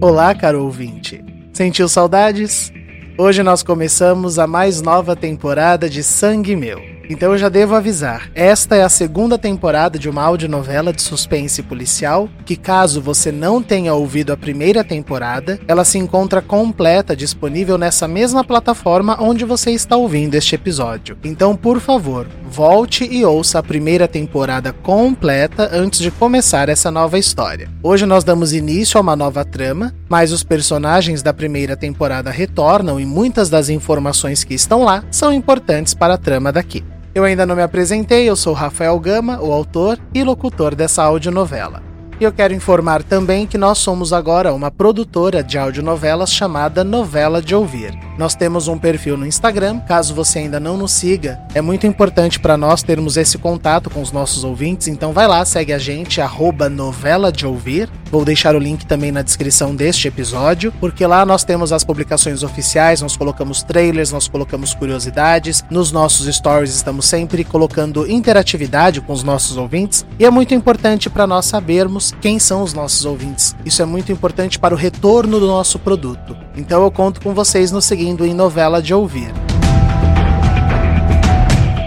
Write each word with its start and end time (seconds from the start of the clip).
Olá, 0.00 0.32
caro 0.32 0.62
ouvinte. 0.62 1.24
Sentiu 1.52 1.88
saudades? 1.88 2.72
Hoje 3.18 3.42
nós 3.42 3.64
começamos 3.64 4.38
a 4.38 4.46
mais 4.46 4.80
nova 4.80 5.16
temporada 5.16 5.90
de 5.90 6.04
Sangue 6.04 6.54
Meu. 6.54 6.97
Então 7.08 7.32
eu 7.32 7.38
já 7.38 7.48
devo 7.48 7.74
avisar, 7.74 8.30
esta 8.34 8.76
é 8.76 8.82
a 8.82 8.88
segunda 8.88 9.38
temporada 9.38 9.98
de 9.98 10.10
uma 10.10 10.22
audionovela 10.22 10.92
de 10.92 11.00
suspense 11.00 11.62
policial, 11.62 12.28
que 12.44 12.54
caso 12.54 13.00
você 13.00 13.32
não 13.32 13.62
tenha 13.62 13.94
ouvido 13.94 14.30
a 14.30 14.36
primeira 14.36 14.84
temporada, 14.84 15.58
ela 15.66 15.84
se 15.84 15.96
encontra 15.96 16.42
completa 16.42 17.16
disponível 17.16 17.78
nessa 17.78 18.06
mesma 18.06 18.44
plataforma 18.44 19.16
onde 19.20 19.44
você 19.44 19.70
está 19.70 19.96
ouvindo 19.96 20.34
este 20.34 20.54
episódio. 20.54 21.16
Então, 21.24 21.56
por 21.56 21.80
favor, 21.80 22.26
volte 22.44 23.08
e 23.10 23.24
ouça 23.24 23.58
a 23.58 23.62
primeira 23.62 24.06
temporada 24.06 24.72
completa 24.72 25.70
antes 25.72 26.00
de 26.00 26.10
começar 26.10 26.68
essa 26.68 26.90
nova 26.90 27.18
história. 27.18 27.70
Hoje 27.82 28.04
nós 28.04 28.22
damos 28.22 28.52
início 28.52 28.98
a 28.98 29.00
uma 29.00 29.16
nova 29.16 29.44
trama, 29.44 29.94
mas 30.08 30.30
os 30.30 30.42
personagens 30.42 31.22
da 31.22 31.32
primeira 31.32 31.76
temporada 31.76 32.30
retornam 32.30 33.00
e 33.00 33.06
muitas 33.06 33.48
das 33.48 33.70
informações 33.70 34.44
que 34.44 34.54
estão 34.54 34.84
lá 34.84 35.02
são 35.10 35.32
importantes 35.32 35.94
para 35.94 36.14
a 36.14 36.18
trama 36.18 36.52
daqui. 36.52 36.84
Eu 37.14 37.24
ainda 37.24 37.46
não 37.46 37.56
me 37.56 37.62
apresentei, 37.62 38.28
eu 38.28 38.36
sou 38.36 38.52
Rafael 38.52 38.98
Gama, 38.98 39.40
o 39.40 39.52
autor 39.52 39.98
e 40.14 40.22
locutor 40.22 40.74
dessa 40.74 41.02
audionovela. 41.02 41.82
E 42.20 42.24
eu 42.24 42.32
quero 42.32 42.54
informar 42.54 43.02
também 43.02 43.46
que 43.46 43.56
nós 43.56 43.78
somos 43.78 44.12
agora 44.12 44.52
uma 44.52 44.70
produtora 44.70 45.42
de 45.42 45.56
audionovelas 45.56 46.32
chamada 46.32 46.82
Novela 46.82 47.40
de 47.40 47.54
Ouvir. 47.54 48.07
Nós 48.18 48.34
temos 48.34 48.66
um 48.66 48.76
perfil 48.76 49.16
no 49.16 49.24
Instagram, 49.24 49.78
caso 49.78 50.12
você 50.12 50.40
ainda 50.40 50.58
não 50.58 50.76
nos 50.76 50.90
siga, 50.90 51.40
é 51.54 51.62
muito 51.62 51.86
importante 51.86 52.40
para 52.40 52.56
nós 52.56 52.82
termos 52.82 53.16
esse 53.16 53.38
contato 53.38 53.88
com 53.88 54.02
os 54.02 54.10
nossos 54.10 54.42
ouvintes, 54.42 54.88
então 54.88 55.12
vai 55.12 55.28
lá, 55.28 55.44
segue 55.44 55.72
a 55.72 55.78
gente, 55.78 56.20
arroba 56.20 56.68
Novela 56.68 57.30
de 57.30 57.46
Ouvir. 57.46 57.88
Vou 58.10 58.24
deixar 58.24 58.56
o 58.56 58.58
link 58.58 58.84
também 58.86 59.12
na 59.12 59.22
descrição 59.22 59.72
deste 59.72 60.08
episódio, 60.08 60.72
porque 60.80 61.06
lá 61.06 61.24
nós 61.24 61.44
temos 61.44 61.72
as 61.72 61.84
publicações 61.84 62.42
oficiais, 62.42 63.00
nós 63.00 63.16
colocamos 63.16 63.62
trailers, 63.62 64.10
nós 64.10 64.26
colocamos 64.26 64.74
curiosidades, 64.74 65.62
nos 65.70 65.92
nossos 65.92 66.26
stories 66.34 66.74
estamos 66.74 67.06
sempre 67.06 67.44
colocando 67.44 68.10
interatividade 68.10 69.00
com 69.00 69.12
os 69.12 69.22
nossos 69.22 69.56
ouvintes, 69.56 70.04
e 70.18 70.24
é 70.24 70.30
muito 70.30 70.52
importante 70.54 71.08
para 71.08 71.24
nós 71.24 71.46
sabermos 71.46 72.12
quem 72.20 72.40
são 72.40 72.62
os 72.64 72.74
nossos 72.74 73.04
ouvintes. 73.04 73.54
Isso 73.64 73.80
é 73.80 73.84
muito 73.84 74.10
importante 74.10 74.58
para 74.58 74.74
o 74.74 74.76
retorno 74.76 75.38
do 75.38 75.46
nosso 75.46 75.78
produto. 75.78 76.47
Então 76.58 76.82
eu 76.82 76.90
conto 76.90 77.20
com 77.20 77.32
vocês 77.32 77.70
nos 77.70 77.84
seguindo 77.84 78.26
em 78.26 78.34
Novela 78.34 78.82
de 78.82 78.92
Ouvir. 78.92 79.32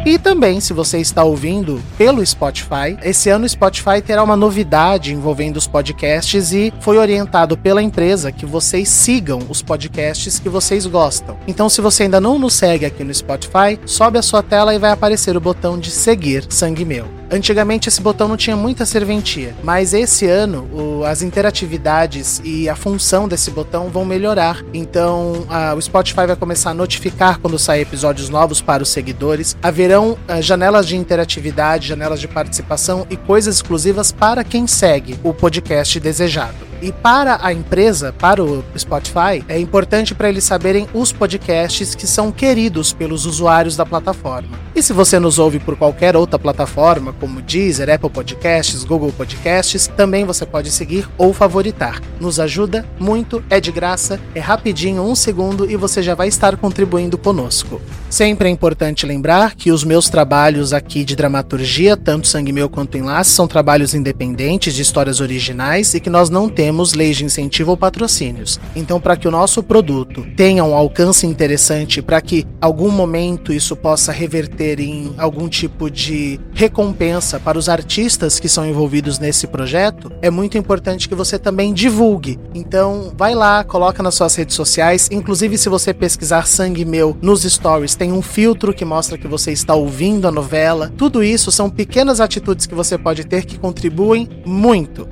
E 0.04 0.18
também, 0.18 0.60
se 0.60 0.74
você 0.74 0.98
está 0.98 1.24
ouvindo 1.24 1.80
pelo 1.96 2.26
Spotify, 2.26 2.98
esse 3.04 3.30
ano 3.30 3.46
o 3.46 3.50
Spotify 3.50 4.02
terá 4.04 4.24
uma 4.24 4.36
novidade 4.36 5.14
envolvendo 5.14 5.58
os 5.58 5.68
podcasts 5.68 6.52
e 6.52 6.74
foi 6.80 6.98
orientado 6.98 7.56
pela 7.56 7.84
empresa 7.84 8.32
que 8.32 8.46
vocês 8.46 8.90
sigam 8.90 9.40
os 9.48 9.62
podcasts 9.62 10.40
que 10.40 10.50
vocês 10.50 10.88
gostam. 10.88 11.38
Então, 11.48 11.70
se 11.70 11.82
você 11.82 12.04
ainda 12.04 12.20
não 12.20 12.40
nos 12.40 12.54
segue 12.54 12.86
aqui 12.86 13.04
no 13.04 13.14
Spotify, 13.14 13.80
sobe 13.86 14.18
a 14.18 14.24
sua 14.24 14.42
tela 14.42 14.74
e 14.74 14.80
vai 14.80 14.92
aparecer 14.92 15.38
o 15.38 15.42
botão 15.42 15.78
de 15.78 15.92
seguir 15.92 16.46
Sangue 16.50 16.84
Meu. 16.84 17.21
Antigamente 17.32 17.88
esse 17.88 18.02
botão 18.02 18.28
não 18.28 18.36
tinha 18.36 18.58
muita 18.58 18.86
serventia, 18.86 19.56
mas 19.64 19.94
esse 19.94 20.28
ano 20.28 20.68
o, 20.74 21.06
as 21.06 21.22
interatividades 21.22 22.42
e 22.44 22.68
a 22.68 22.76
função 22.76 23.26
desse 23.26 23.50
botão 23.50 23.90
vão 23.90 24.04
melhorar. 24.04 24.62
Então 24.74 25.46
a, 25.48 25.74
o 25.74 25.82
Spotify 25.82 26.28
vai 26.28 26.36
começar 26.36 26.72
a 26.72 26.74
notificar 26.74 27.40
quando 27.40 27.58
sair 27.58 27.82
episódios 27.82 28.28
novos 28.28 28.62
para 28.62 28.84
os 28.84 28.90
seguidores. 28.90 29.56
Haverão 29.64 30.18
a, 30.28 30.40
eh, 30.40 30.42
janelas 30.42 30.86
de 30.86 30.98
interatividade, 30.98 31.88
janelas 31.88 32.20
de 32.20 32.28
participação 32.28 33.08
e 33.10 33.16
coisas 33.16 33.56
exclusivas 33.56 34.12
para 34.12 34.44
quem 34.44 34.68
segue 34.68 35.18
o 35.24 35.34
podcast 35.34 36.00
desejado. 36.02 36.71
E 36.82 36.92
para 36.92 37.38
a 37.46 37.54
empresa, 37.54 38.12
para 38.12 38.44
o 38.44 38.64
Spotify, 38.76 39.44
é 39.48 39.60
importante 39.60 40.16
para 40.16 40.28
eles 40.28 40.44
saberem 40.44 40.88
os 40.94 41.14
podcasts 41.14 41.94
que 41.94 42.08
são 42.08 42.32
queridos 42.32 42.92
pelos 42.92 43.28
usuários 43.28 43.76
da 43.76 43.86
plataforma. 43.86 44.60
E 44.76 44.82
se 44.82 44.92
você 44.92 45.20
nos 45.20 45.38
ouve 45.38 45.60
por 45.60 45.76
qualquer 45.76 46.16
outra 46.16 46.40
plataforma, 46.40 47.14
como 47.14 47.42
Deezer, 47.42 47.88
Apple 47.88 48.10
Podcasts, 48.10 48.84
Google 48.84 49.12
Podcasts, 49.12 49.86
também 49.86 50.26
você 50.26 50.44
pode 50.44 50.72
seguir 50.72 51.08
ou 51.20 51.34
favoritar. 51.34 52.02
Nos 52.20 52.40
ajuda 52.40 52.84
muito, 53.00 53.44
é 53.48 53.60
de 53.60 53.72
graça, 53.72 54.20
é 54.34 54.40
rapidinho, 54.40 55.04
um 55.04 55.14
segundo 55.14 55.70
e 55.70 55.76
você 55.76 56.02
já 56.02 56.16
vai 56.16 56.30
estar 56.30 56.58
contribuindo 56.58 57.16
conosco. 57.18 57.80
Sempre 58.12 58.50
é 58.50 58.52
importante 58.52 59.06
lembrar 59.06 59.56
que 59.56 59.72
os 59.72 59.86
meus 59.86 60.10
trabalhos 60.10 60.74
aqui 60.74 61.06
de 61.06 61.16
dramaturgia, 61.16 61.96
tanto 61.96 62.28
Sangue 62.28 62.52
Meu 62.52 62.70
quanto 62.70 62.98
Enlace, 62.98 63.32
são 63.32 63.48
trabalhos 63.48 63.94
independentes 63.94 64.76
de 64.76 64.82
histórias 64.82 65.22
originais 65.22 65.94
e 65.94 66.00
que 66.02 66.10
nós 66.10 66.30
não 66.30 66.50
temos 66.50 66.94
leis 66.94 67.16
de 67.16 67.24
incentivo 67.24 67.72
ou 67.72 67.78
patrocínios. 67.78 68.60
Então, 68.76 69.00
para 69.00 69.16
que 69.16 69.30
o 69.30 69.32
nosso 69.32 69.64
produto 69.64 70.26
tenha 70.36 70.62
um 70.62 70.76
alcance 70.76 71.26
interessante, 71.26 72.02
para 72.02 72.20
que 72.20 72.46
algum 72.60 72.92
momento 72.92 73.54
isso 73.54 73.78
possa 73.78 74.12
reverter 74.12 74.82
em 74.82 75.14
algum 75.18 75.48
tipo 75.48 75.90
de 75.90 76.38
recompensa 76.54 77.40
para 77.40 77.58
os 77.58 77.70
artistas 77.70 78.42
que 78.42 78.50
são 78.50 78.66
envolvidos 78.66 79.20
nesse 79.20 79.48
projeto, 79.48 80.12
é 80.22 80.30
muito 80.30 80.58
importante 80.58 81.08
que 81.08 81.16
você 81.16 81.40
também 81.40 81.74
divulgue. 81.74 82.38
Então, 82.54 83.14
vai 83.18 83.34
lá, 83.34 83.64
coloca 83.64 84.04
nas 84.04 84.16
suas 84.16 84.36
redes 84.36 84.58
sociais, 84.58 85.08
inclusive 85.10 85.58
se 85.58 85.70
você 85.70 85.94
pesquisar 85.94 86.46
Sangue 86.46 86.84
Meu 86.84 87.18
nos 87.22 87.44
stories, 87.44 88.01
tem 88.02 88.12
um 88.12 88.24
filtro 88.24 88.74
que 88.74 88.84
mostra 88.84 89.16
que 89.16 89.28
você 89.28 89.52
está 89.52 89.76
ouvindo 89.76 90.28
a 90.28 90.32
novela. 90.32 90.92
Tudo 90.98 91.24
isso 91.24 91.52
são 91.52 91.70
pequenas 91.70 92.20
atitudes 92.20 92.66
que 92.66 92.74
você 92.74 92.98
pode 92.98 93.24
ter 93.24 93.46
que 93.46 93.60
contribuem 93.60 94.28
muito 94.44 95.08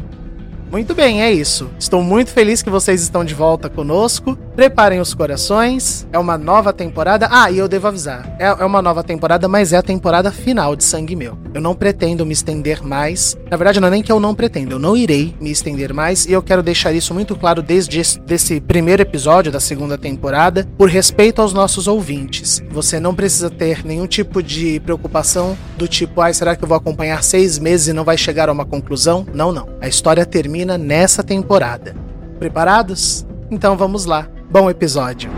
muito 0.72 0.94
bem, 0.94 1.22
é 1.22 1.32
isso. 1.32 1.70
Estou 1.80 2.04
muito 2.04 2.30
feliz 2.32 2.62
que 2.62 2.70
vocês 2.70 3.02
estão 3.02 3.26
de 3.26 3.34
volta 3.34 3.70
conosco. 3.70 4.38
Preparem 4.56 5.00
os 5.00 5.14
corações. 5.14 6.08
É 6.12 6.20
uma 6.20 6.38
nova 6.38 6.72
temporada. 6.72 7.28
Ah, 7.32 7.50
e 7.50 7.58
eu 7.58 7.68
devo 7.68 7.88
avisar: 7.88 8.36
é, 8.38 8.46
é, 8.46 8.66
uma 8.66 8.82
nova 8.82 9.04
temporada, 9.04 9.48
mas 9.48 9.74
é 9.74 9.78
a 9.78 9.82
temporada 9.82 10.32
final 10.32 10.76
de 10.76 10.84
Sangue 10.84 11.16
Meu. 11.16 11.38
Eu 11.54 11.62
não 11.62 11.74
pretendo 11.74 12.26
me 12.26 12.34
estender 12.34 12.84
mais. 12.84 13.38
Na 13.50 13.58
verdade, 13.58 13.80
não 13.80 13.88
é 13.88 13.92
nem 13.92 14.04
que 14.04 14.12
eu 14.12 14.20
não 14.20 14.36
pretendo, 14.36 14.76
eu 14.76 14.80
não 14.80 14.96
irei 14.96 15.36
me 15.42 15.50
estender 15.50 15.94
mais. 15.94 16.26
E 16.26 16.34
eu 16.34 16.42
quero 16.42 16.62
deixar 16.62 16.94
isso 16.94 17.14
muito 17.14 17.36
claro 17.36 17.64
desde 17.64 18.00
esse, 18.00 18.62
primeiro 18.62 19.02
episódio 19.02 19.52
da 19.52 19.60
segunda 19.60 19.98
temporada, 19.98 20.68
por 20.78 20.90
respeito 20.90 21.42
aos 21.42 21.54
nossos 21.54 21.88
ouvintes. 21.88 22.62
Você 22.70 23.00
não 23.00 23.16
precisa 23.16 23.50
ter 23.50 23.84
nenhum 23.84 24.06
tipo 24.06 24.44
de 24.44 24.80
preocupação 24.82 25.58
do 25.78 25.88
tipo, 25.88 26.22
ai, 26.22 26.34
será 26.34 26.56
que 26.56 26.64
eu 26.64 26.68
vou 26.68 26.78
acompanhar 26.78 27.24
seis 27.24 27.58
meses 27.58 27.88
e 27.88 27.94
não 27.94 28.04
vai 28.04 28.18
chegar 28.18 28.50
a 28.50 28.52
uma 28.52 28.66
conclusão? 28.66 29.26
Não, 29.34 29.52
não. 29.52 29.68
A 29.82 29.88
história 29.88 30.26
termina 30.26 30.59
termina 30.60 30.78
nessa 30.78 31.24
temporada. 31.24 31.96
Preparados? 32.38 33.26
Então 33.50 33.78
vamos 33.78 34.06
lá. 34.06 34.28
Bom 34.52 34.70
episódio. 34.70 35.32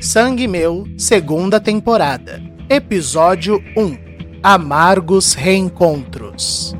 Sangue 0.00 0.46
Meu, 0.48 0.86
segunda 0.96 1.60
temporada. 1.60 2.42
Episódio 2.68 3.62
1 3.76 3.96
Amargos 4.42 5.34
Reencontros. 5.34 6.74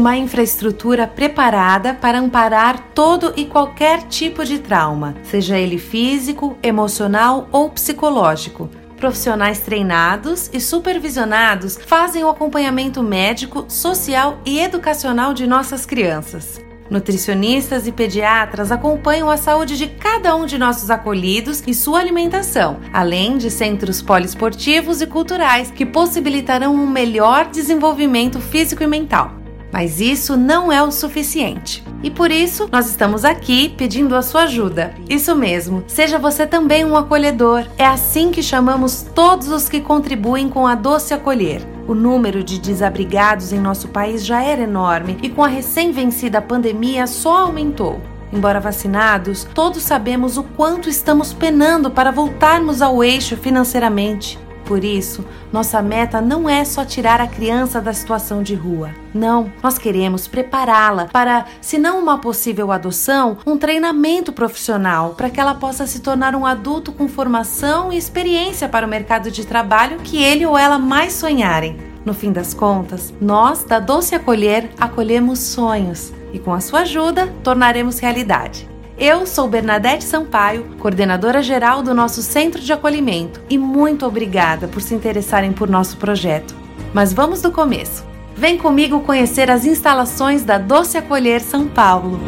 Uma 0.00 0.16
infraestrutura 0.16 1.06
preparada 1.06 1.92
para 1.92 2.18
amparar 2.18 2.88
todo 2.94 3.34
e 3.36 3.44
qualquer 3.44 4.04
tipo 4.04 4.46
de 4.46 4.58
trauma, 4.58 5.14
seja 5.22 5.58
ele 5.58 5.76
físico, 5.76 6.56
emocional 6.62 7.46
ou 7.52 7.68
psicológico. 7.68 8.70
Profissionais 8.96 9.60
treinados 9.60 10.48
e 10.54 10.58
supervisionados 10.58 11.76
fazem 11.76 12.24
o 12.24 12.30
acompanhamento 12.30 13.02
médico, 13.02 13.66
social 13.68 14.40
e 14.46 14.58
educacional 14.58 15.34
de 15.34 15.46
nossas 15.46 15.84
crianças. 15.84 16.58
Nutricionistas 16.88 17.86
e 17.86 17.92
pediatras 17.92 18.72
acompanham 18.72 19.28
a 19.28 19.36
saúde 19.36 19.76
de 19.76 19.86
cada 19.86 20.34
um 20.34 20.46
de 20.46 20.56
nossos 20.56 20.90
acolhidos 20.90 21.62
e 21.66 21.74
sua 21.74 22.00
alimentação, 22.00 22.80
além 22.90 23.36
de 23.36 23.50
centros 23.50 24.00
poliesportivos 24.00 25.02
e 25.02 25.06
culturais 25.06 25.70
que 25.70 25.84
possibilitarão 25.84 26.74
um 26.74 26.86
melhor 26.86 27.50
desenvolvimento 27.50 28.40
físico 28.40 28.82
e 28.82 28.86
mental. 28.86 29.39
Mas 29.72 30.00
isso 30.00 30.36
não 30.36 30.72
é 30.72 30.82
o 30.82 30.90
suficiente. 30.90 31.84
E 32.02 32.10
por 32.10 32.30
isso, 32.30 32.68
nós 32.72 32.88
estamos 32.88 33.24
aqui 33.24 33.68
pedindo 33.76 34.16
a 34.16 34.22
sua 34.22 34.42
ajuda. 34.42 34.94
Isso 35.08 35.34
mesmo, 35.34 35.84
seja 35.86 36.18
você 36.18 36.46
também 36.46 36.84
um 36.84 36.96
acolhedor. 36.96 37.64
É 37.76 37.86
assim 37.86 38.30
que 38.30 38.42
chamamos 38.42 39.06
todos 39.14 39.48
os 39.48 39.68
que 39.68 39.80
contribuem 39.80 40.48
com 40.48 40.66
a 40.66 40.74
Doce 40.74 41.14
Acolher. 41.14 41.62
O 41.86 41.94
número 41.94 42.42
de 42.42 42.58
desabrigados 42.58 43.52
em 43.52 43.58
nosso 43.58 43.88
país 43.88 44.24
já 44.24 44.42
era 44.42 44.62
enorme 44.62 45.18
e 45.22 45.28
com 45.28 45.42
a 45.42 45.48
recém-vencida 45.48 46.40
pandemia 46.40 47.06
só 47.06 47.38
aumentou. 47.38 48.00
Embora 48.32 48.60
vacinados, 48.60 49.46
todos 49.54 49.82
sabemos 49.82 50.38
o 50.38 50.44
quanto 50.44 50.88
estamos 50.88 51.32
penando 51.32 51.90
para 51.90 52.12
voltarmos 52.12 52.80
ao 52.80 53.02
eixo 53.02 53.36
financeiramente. 53.36 54.38
Por 54.70 54.84
isso, 54.84 55.24
nossa 55.52 55.82
meta 55.82 56.20
não 56.20 56.48
é 56.48 56.64
só 56.64 56.84
tirar 56.84 57.20
a 57.20 57.26
criança 57.26 57.80
da 57.80 57.92
situação 57.92 58.40
de 58.40 58.54
rua. 58.54 58.90
Não, 59.12 59.52
nós 59.60 59.78
queremos 59.78 60.28
prepará-la 60.28 61.06
para, 61.06 61.44
se 61.60 61.76
não 61.76 61.98
uma 61.98 62.18
possível 62.18 62.70
adoção, 62.70 63.38
um 63.44 63.58
treinamento 63.58 64.32
profissional 64.32 65.14
para 65.16 65.28
que 65.28 65.40
ela 65.40 65.56
possa 65.56 65.88
se 65.88 65.98
tornar 65.98 66.36
um 66.36 66.46
adulto 66.46 66.92
com 66.92 67.08
formação 67.08 67.92
e 67.92 67.96
experiência 67.96 68.68
para 68.68 68.86
o 68.86 68.88
mercado 68.88 69.28
de 69.28 69.44
trabalho 69.44 69.98
que 70.04 70.22
ele 70.22 70.46
ou 70.46 70.56
ela 70.56 70.78
mais 70.78 71.14
sonharem. 71.14 71.76
No 72.04 72.14
fim 72.14 72.30
das 72.30 72.54
contas, 72.54 73.12
nós 73.20 73.64
da 73.64 73.80
Doce 73.80 74.14
Acolher 74.14 74.70
acolhemos 74.78 75.40
sonhos 75.40 76.12
e 76.32 76.38
com 76.38 76.54
a 76.54 76.60
sua 76.60 76.82
ajuda 76.82 77.26
tornaremos 77.42 77.98
realidade. 77.98 78.69
Eu 79.02 79.24
sou 79.24 79.48
Bernadette 79.48 80.04
Sampaio, 80.04 80.76
coordenadora 80.78 81.42
geral 81.42 81.82
do 81.82 81.94
nosso 81.94 82.20
Centro 82.20 82.60
de 82.60 82.70
Acolhimento, 82.70 83.40
e 83.48 83.56
muito 83.56 84.04
obrigada 84.04 84.68
por 84.68 84.82
se 84.82 84.94
interessarem 84.94 85.54
por 85.54 85.70
nosso 85.70 85.96
projeto. 85.96 86.54
Mas 86.92 87.10
vamos 87.10 87.40
do 87.40 87.50
começo. 87.50 88.04
Vem 88.36 88.58
comigo 88.58 89.00
conhecer 89.00 89.50
as 89.50 89.64
instalações 89.64 90.44
da 90.44 90.58
Doce 90.58 90.98
Acolher 90.98 91.40
São 91.40 91.66
Paulo. 91.66 92.20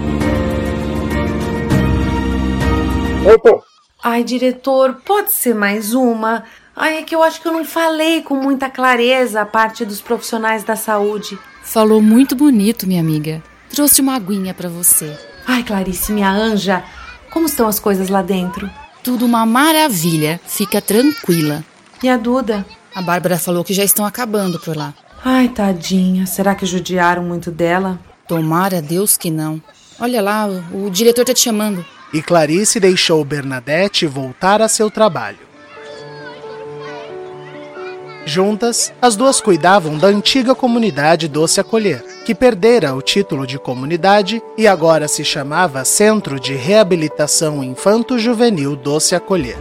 Opa! 3.34 3.62
Ai, 4.02 4.24
diretor, 4.24 4.94
pode 5.04 5.30
ser 5.30 5.54
mais 5.54 5.92
uma? 5.92 6.44
Ai, 6.74 6.96
é 6.96 7.02
que 7.02 7.14
eu 7.14 7.22
acho 7.22 7.42
que 7.42 7.48
eu 7.48 7.52
não 7.52 7.66
falei 7.66 8.22
com 8.22 8.34
muita 8.34 8.70
clareza 8.70 9.42
a 9.42 9.46
parte 9.46 9.84
dos 9.84 10.00
profissionais 10.00 10.64
da 10.64 10.74
saúde. 10.74 11.38
Falou 11.62 12.00
muito 12.00 12.34
bonito, 12.34 12.86
minha 12.86 13.02
amiga. 13.02 13.42
Trouxe 13.68 14.00
uma 14.00 14.14
aguinha 14.14 14.54
para 14.54 14.70
você. 14.70 15.31
Ai, 15.46 15.62
Clarice, 15.62 16.12
minha 16.12 16.30
anja, 16.30 16.84
como 17.30 17.46
estão 17.46 17.66
as 17.66 17.78
coisas 17.78 18.08
lá 18.08 18.22
dentro? 18.22 18.70
Tudo 19.02 19.24
uma 19.24 19.44
maravilha. 19.44 20.40
Fica 20.46 20.80
tranquila. 20.80 21.64
E 22.02 22.08
a 22.08 22.16
Duda? 22.16 22.64
A 22.94 23.00
Bárbara 23.00 23.38
falou 23.38 23.64
que 23.64 23.72
já 23.72 23.82
estão 23.82 24.04
acabando 24.04 24.60
por 24.60 24.76
lá. 24.76 24.94
Ai, 25.24 25.48
tadinha. 25.48 26.26
Será 26.26 26.54
que 26.54 26.66
judiaram 26.66 27.22
muito 27.22 27.50
dela? 27.50 27.98
Tomara 28.28 28.82
Deus 28.82 29.16
que 29.16 29.30
não. 29.30 29.60
Olha 29.98 30.20
lá, 30.20 30.46
o, 30.46 30.86
o 30.86 30.90
diretor 30.90 31.24
tá 31.24 31.32
te 31.32 31.40
chamando. 31.40 31.84
E 32.12 32.20
Clarice 32.20 32.78
deixou 32.78 33.24
Bernadette 33.24 34.06
voltar 34.06 34.60
a 34.60 34.68
seu 34.68 34.90
trabalho. 34.90 35.38
Juntas, 38.24 38.92
as 39.00 39.16
duas 39.16 39.40
cuidavam 39.40 39.98
da 39.98 40.06
antiga 40.08 40.54
comunidade 40.54 41.26
Doce 41.26 41.60
Acolher, 41.60 42.04
que 42.22 42.34
perdera 42.34 42.94
o 42.94 43.02
título 43.02 43.46
de 43.46 43.58
comunidade 43.58 44.42
e 44.56 44.66
agora 44.66 45.08
se 45.08 45.24
chamava 45.24 45.84
Centro 45.84 46.38
de 46.38 46.54
Reabilitação 46.54 47.62
Infanto-Juvenil 47.62 48.76
Doce 48.76 49.14
Acolher. 49.14 49.58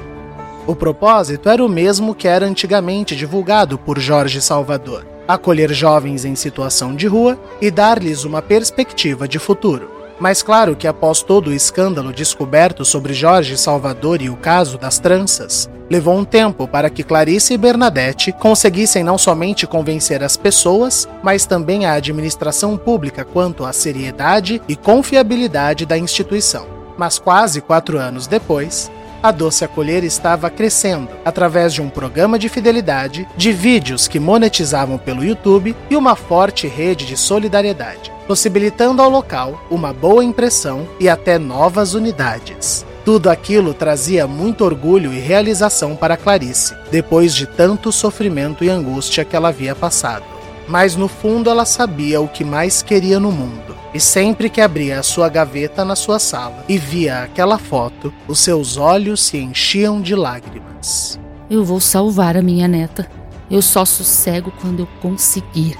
O 0.68 0.75
propósito 0.75 1.50
era 1.50 1.66
o 1.66 1.69
mesmo 1.69 2.13
que 2.13 2.28
era 2.28 2.46
antigamente 2.46 3.16
divulgado 3.16 3.78
por 3.78 4.00
Jorge 4.00 4.40
Salvador: 4.42 5.06
acolher 5.28 5.74
jovens 5.74 6.24
em 6.24 6.36
situação 6.36 6.96
de 6.96 7.08
rua 7.08 7.40
e 7.60 7.72
dar-lhes 7.72 8.24
uma 8.24 8.42
perspectiva 8.42 9.28
de 9.28 9.40
futuro. 9.40 10.00
Mas 10.21 10.44
claro 10.44 10.75
que 10.75 10.88
após 10.88 11.23
todo 11.23 11.47
o 11.47 11.53
escândalo 11.53 12.13
descoberto 12.13 12.85
sobre 12.85 13.12
Jorge 13.12 13.57
Salvador 13.57 14.21
e 14.21 14.29
o 14.29 14.35
caso 14.35 14.77
das 14.77 15.00
tranças, 15.00 15.68
levou 15.89 16.15
um 16.15 16.23
tempo 16.23 16.68
para 16.68 16.91
que 16.91 17.01
Clarice 17.01 17.56
e 17.56 17.57
Bernadette 17.57 18.31
conseguissem 18.31 19.03
não 19.03 19.18
somente 19.18 19.65
convencer 19.65 20.21
as 20.21 20.38
pessoas, 20.38 21.09
mas 21.23 21.47
também 21.47 21.88
a 21.88 21.94
administração 21.94 22.77
pública 22.77 23.25
quanto 23.25 23.65
à 23.65 23.73
seriedade 23.73 24.62
e 24.68 24.75
confiabilidade 24.75 25.88
da 25.88 25.97
instituição. 25.97 26.67
Mas 26.95 27.17
quase 27.17 27.59
quatro 27.59 27.97
anos 27.97 28.27
depois, 28.27 28.91
a 29.21 29.31
Doce 29.31 29.63
Acolher 29.63 30.03
estava 30.03 30.50
crescendo 30.50 31.09
através 31.23 31.73
de 31.73 31.81
um 31.81 31.89
programa 31.89 32.39
de 32.39 32.50
fidelidade, 32.50 33.27
de 33.38 33.51
vídeos 33.51 34.07
que 34.07 34.19
monetizavam 34.19 34.97
pelo 34.97 35.23
YouTube 35.23 35.75
e 35.89 35.95
uma 35.95 36.15
forte 36.15 36.68
rede 36.68 37.06
de 37.06 37.15
solidariedade, 37.18 38.12
possibilitando 38.27 39.01
ao 39.01 39.09
local 39.09 39.62
uma 39.69 39.94
boa 39.94 40.23
impressão 40.23 40.88
e 41.00 41.07
até 41.07 41.38
novas 41.38 41.94
unidades. 41.94 42.85
Tudo 43.03 43.29
aquilo 43.29 43.73
trazia 43.73 44.27
muito 44.27 44.63
orgulho 44.63 45.12
e 45.12 45.19
realização 45.19 45.95
para 45.95 46.15
Clarice, 46.15 46.75
depois 46.91 47.33
de 47.33 47.47
tanto 47.47 47.91
sofrimento 47.91 48.63
e 48.63 48.69
angústia 48.69 49.25
que 49.25 49.35
ela 49.35 49.50
havia 49.50 49.74
passado. 49.74 50.31
Mas 50.68 50.96
no 50.96 51.08
fundo 51.08 51.50
ela 51.50 51.66
sabia 51.66 52.22
o 52.22 52.28
que 52.28 52.44
mais 52.44 52.81
queria 52.81 53.19
no 53.19 53.31
mundo 53.31 53.75
e 53.94 54.00
sempre 54.00 54.50
que 54.50 54.62
abria 54.62 55.00
a 55.00 55.04
sua 55.04 55.28
gaveta 55.28 55.84
na 55.84 55.96
sua 55.96 56.18
sala 56.18 56.63
e 56.68 56.78
via 56.78 57.24
aquela 57.24 57.58
foto, 57.58 58.13
os 58.28 58.40
seus 58.40 58.78
olhos 58.78 59.22
se 59.22 59.38
enchiam 59.38 60.02
de 60.02 60.16
lágrimas. 60.16 61.19
Eu 61.50 61.66
vou 61.66 61.80
salvar 61.80 62.38
a 62.38 62.42
minha 62.42 62.68
neta. 62.68 63.10
Eu 63.50 63.62
só 63.62 63.84
sossego 63.84 64.54
quando 64.62 64.81
eu 64.81 64.88
conseguir. 65.02 65.78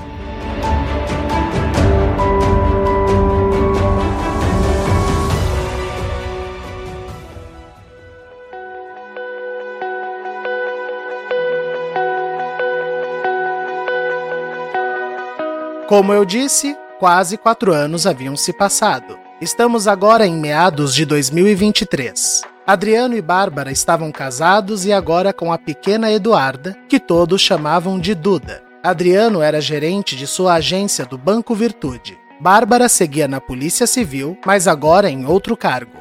Como 15.92 16.14
eu 16.14 16.24
disse, 16.24 16.74
quase 17.00 17.36
quatro 17.36 17.74
anos 17.74 18.08
haviam 18.08 18.38
se 18.38 18.54
passado. 18.54 19.20
Estamos 19.42 19.90
agora 19.90 20.26
em 20.26 20.34
meados 20.34 20.96
de 20.96 21.04
2023. 21.04 22.44
Adriano 22.66 23.14
e 23.14 23.22
Bárbara 23.22 23.74
estavam 23.74 24.10
casados 24.10 24.86
e 24.86 24.94
agora 24.94 25.34
com 25.34 25.52
a 25.52 25.58
pequena 25.58 26.10
Eduarda, 26.10 26.78
que 26.88 26.98
todos 26.98 27.42
chamavam 27.42 28.00
de 28.00 28.16
Duda. 28.16 28.64
Adriano 28.82 29.42
era 29.42 29.60
gerente 29.60 30.16
de 30.16 30.26
sua 30.26 30.54
agência 30.54 31.06
do 31.06 31.18
Banco 31.18 31.54
Virtude. 31.54 32.18
Bárbara 32.40 32.88
seguia 32.88 33.28
na 33.28 33.42
Polícia 33.42 33.86
Civil, 33.86 34.38
mas 34.46 34.70
agora 34.70 35.10
em 35.10 35.26
outro 35.26 35.58
cargo. 35.58 36.00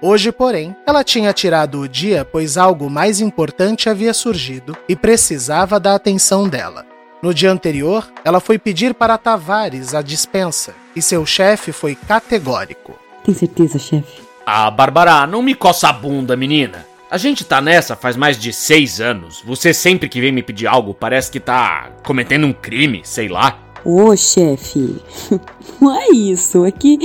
Hoje, 0.00 0.32
porém, 0.32 0.74
ela 0.86 1.04
tinha 1.04 1.30
tirado 1.34 1.80
o 1.80 1.86
dia 1.86 2.24
pois 2.24 2.56
algo 2.56 2.88
mais 2.88 3.20
importante 3.20 3.90
havia 3.90 4.14
surgido 4.14 4.74
e 4.88 4.96
precisava 4.96 5.78
da 5.78 5.94
atenção 5.94 6.48
dela. 6.48 6.95
No 7.22 7.32
dia 7.32 7.50
anterior, 7.50 8.06
ela 8.24 8.40
foi 8.40 8.58
pedir 8.58 8.92
para 8.92 9.16
Tavares 9.16 9.94
a 9.94 10.02
dispensa 10.02 10.74
e 10.94 11.00
seu 11.00 11.24
chefe 11.24 11.72
foi 11.72 11.94
categórico. 11.94 12.94
Tem 13.24 13.34
certeza, 13.34 13.78
chefe? 13.78 14.22
Ah, 14.44 14.70
Bárbara, 14.70 15.26
não 15.26 15.42
me 15.42 15.54
coça 15.54 15.88
a 15.88 15.92
bunda, 15.92 16.36
menina. 16.36 16.86
A 17.10 17.16
gente 17.16 17.44
tá 17.44 17.60
nessa 17.60 17.96
faz 17.96 18.16
mais 18.16 18.38
de 18.38 18.52
seis 18.52 19.00
anos. 19.00 19.42
Você 19.46 19.72
sempre 19.72 20.08
que 20.08 20.20
vem 20.20 20.30
me 20.30 20.42
pedir 20.42 20.66
algo 20.66 20.92
parece 20.92 21.30
que 21.30 21.40
tá 21.40 21.90
cometendo 22.04 22.46
um 22.46 22.52
crime, 22.52 23.00
sei 23.02 23.28
lá. 23.28 23.58
Ô, 23.84 24.14
chefe, 24.14 25.00
não 25.80 25.98
é 25.98 26.10
isso. 26.10 26.66
É 26.66 26.70
que. 26.70 26.98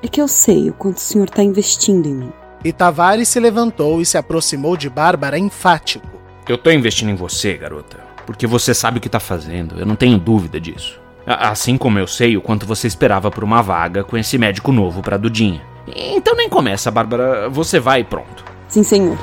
É 0.00 0.06
que 0.06 0.20
eu 0.20 0.28
sei 0.28 0.70
o 0.70 0.74
quanto 0.74 0.98
o 0.98 1.00
senhor 1.00 1.28
tá 1.28 1.42
investindo 1.42 2.06
em 2.06 2.14
mim. 2.14 2.32
E 2.64 2.72
Tavares 2.72 3.28
se 3.28 3.40
levantou 3.40 4.00
e 4.00 4.06
se 4.06 4.16
aproximou 4.16 4.76
de 4.76 4.88
Bárbara 4.88 5.36
enfático. 5.36 6.06
Eu 6.48 6.56
tô 6.56 6.70
investindo 6.70 7.10
em 7.10 7.16
você, 7.16 7.56
garota 7.56 8.08
porque 8.28 8.46
você 8.46 8.74
sabe 8.74 8.98
o 8.98 9.00
que 9.00 9.08
tá 9.08 9.18
fazendo, 9.18 9.80
eu 9.80 9.86
não 9.86 9.96
tenho 9.96 10.18
dúvida 10.18 10.60
disso. 10.60 11.00
Assim 11.26 11.78
como 11.78 11.98
eu 11.98 12.06
sei 12.06 12.36
o 12.36 12.42
quanto 12.42 12.66
você 12.66 12.86
esperava 12.86 13.30
por 13.30 13.42
uma 13.42 13.62
vaga 13.62 14.04
com 14.04 14.18
esse 14.18 14.36
médico 14.36 14.70
novo 14.70 15.00
pra 15.00 15.16
Dudinha. 15.16 15.62
Então 15.96 16.36
nem 16.36 16.46
começa, 16.46 16.90
Bárbara, 16.90 17.48
você 17.48 17.80
vai 17.80 18.00
e 18.00 18.04
pronto. 18.04 18.44
Sim, 18.68 18.82
senhor. 18.82 19.16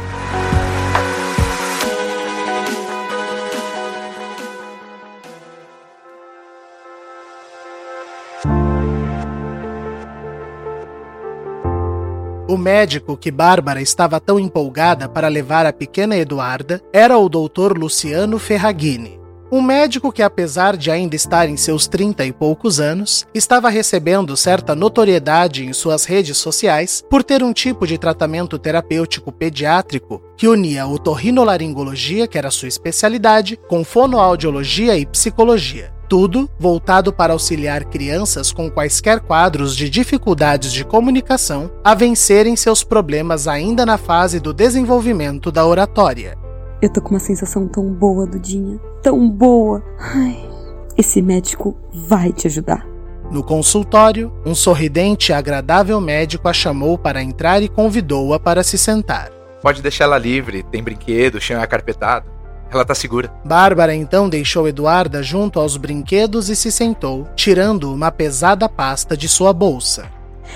O 12.56 12.58
médico 12.58 13.18
que 13.18 13.32
Bárbara 13.32 13.82
estava 13.82 14.18
tão 14.18 14.40
empolgada 14.40 15.10
para 15.10 15.28
levar 15.28 15.66
a 15.66 15.74
pequena 15.74 16.16
Eduarda 16.16 16.82
era 16.94 17.18
o 17.18 17.28
Dr. 17.28 17.78
Luciano 17.78 18.40
Ferragini, 18.40 19.20
Um 19.52 19.62
médico 19.62 20.10
que, 20.10 20.24
apesar 20.24 20.78
de 20.78 20.90
ainda 20.90 21.18
estar 21.18 21.50
em 21.50 21.58
seus 21.58 21.86
trinta 21.86 22.26
e 22.26 22.32
poucos 22.32 22.80
anos, 22.80 23.28
estava 23.34 23.68
recebendo 23.68 24.38
certa 24.38 24.74
notoriedade 24.74 25.66
em 25.66 25.74
suas 25.74 26.06
redes 26.06 26.38
sociais 26.38 27.04
por 27.10 27.26
ter 27.26 27.44
um 27.44 27.52
tipo 27.52 27.86
de 27.86 27.98
tratamento 27.98 28.58
terapêutico 28.58 29.34
pediátrico 29.34 30.22
que 30.38 30.48
unia 30.48 30.88
otorrinolaringologia, 30.88 32.26
que 32.26 32.38
era 32.38 32.50
sua 32.50 32.70
especialidade, 32.70 33.60
com 33.68 33.84
fonoaudiologia 33.84 34.98
e 34.98 35.06
psicologia. 35.06 35.95
Tudo 36.08 36.50
voltado 36.60 37.12
para 37.12 37.34
auxiliar 37.34 37.86
crianças 37.86 38.52
com 38.52 38.70
quaisquer 38.70 39.20
quadros 39.20 39.76
de 39.76 39.90
dificuldades 39.90 40.72
de 40.72 40.86
comunicação 40.86 41.72
a 41.84 41.96
vencerem 41.96 42.56
seus 42.56 42.84
problemas 42.84 43.48
ainda 43.48 43.86
na 43.86 43.98
fase 43.98 44.40
do 44.40 44.54
desenvolvimento 44.54 45.52
da 45.52 45.66
oratória. 45.66 46.38
Eu 46.82 46.92
tô 46.92 47.02
com 47.02 47.12
uma 47.12 47.20
sensação 47.20 47.68
tão 47.68 47.92
boa, 47.92 48.28
Dudinha. 48.28 48.80
Tão 49.02 49.28
boa. 49.28 49.84
Ai, 50.00 50.48
esse 50.96 51.22
médico 51.22 51.76
vai 52.08 52.32
te 52.32 52.46
ajudar. 52.46 52.86
No 53.32 53.44
consultório, 53.44 54.32
um 54.46 54.54
sorridente 54.54 55.32
e 55.32 55.34
agradável 55.34 56.00
médico 56.00 56.48
a 56.48 56.54
chamou 56.54 56.98
para 56.98 57.24
entrar 57.24 57.64
e 57.64 57.68
convidou-a 57.68 58.40
para 58.40 58.64
se 58.64 58.78
sentar. 58.78 59.32
Pode 59.64 59.82
deixar 59.82 60.04
ela 60.04 60.20
livre, 60.20 60.62
tem 60.62 60.84
brinquedo, 60.84 61.36
o 61.36 61.42
chão 61.42 61.60
é 61.60 61.64
acarpetado. 61.64 62.35
Ela 62.76 62.84
tá 62.84 62.94
segura. 62.94 63.32
Bárbara 63.44 63.96
então 63.96 64.28
deixou 64.28 64.68
Eduarda 64.68 65.24
junto 65.24 65.62
aos 65.62 65.78
brinquedos 65.78 66.50
e 66.50 66.56
se 66.56 66.70
sentou, 66.70 67.26
tirando 67.34 67.94
uma 67.94 68.12
pesada 68.12 68.68
pasta 68.68 69.16
de 69.16 69.30
sua 69.30 69.54
bolsa. 69.54 70.12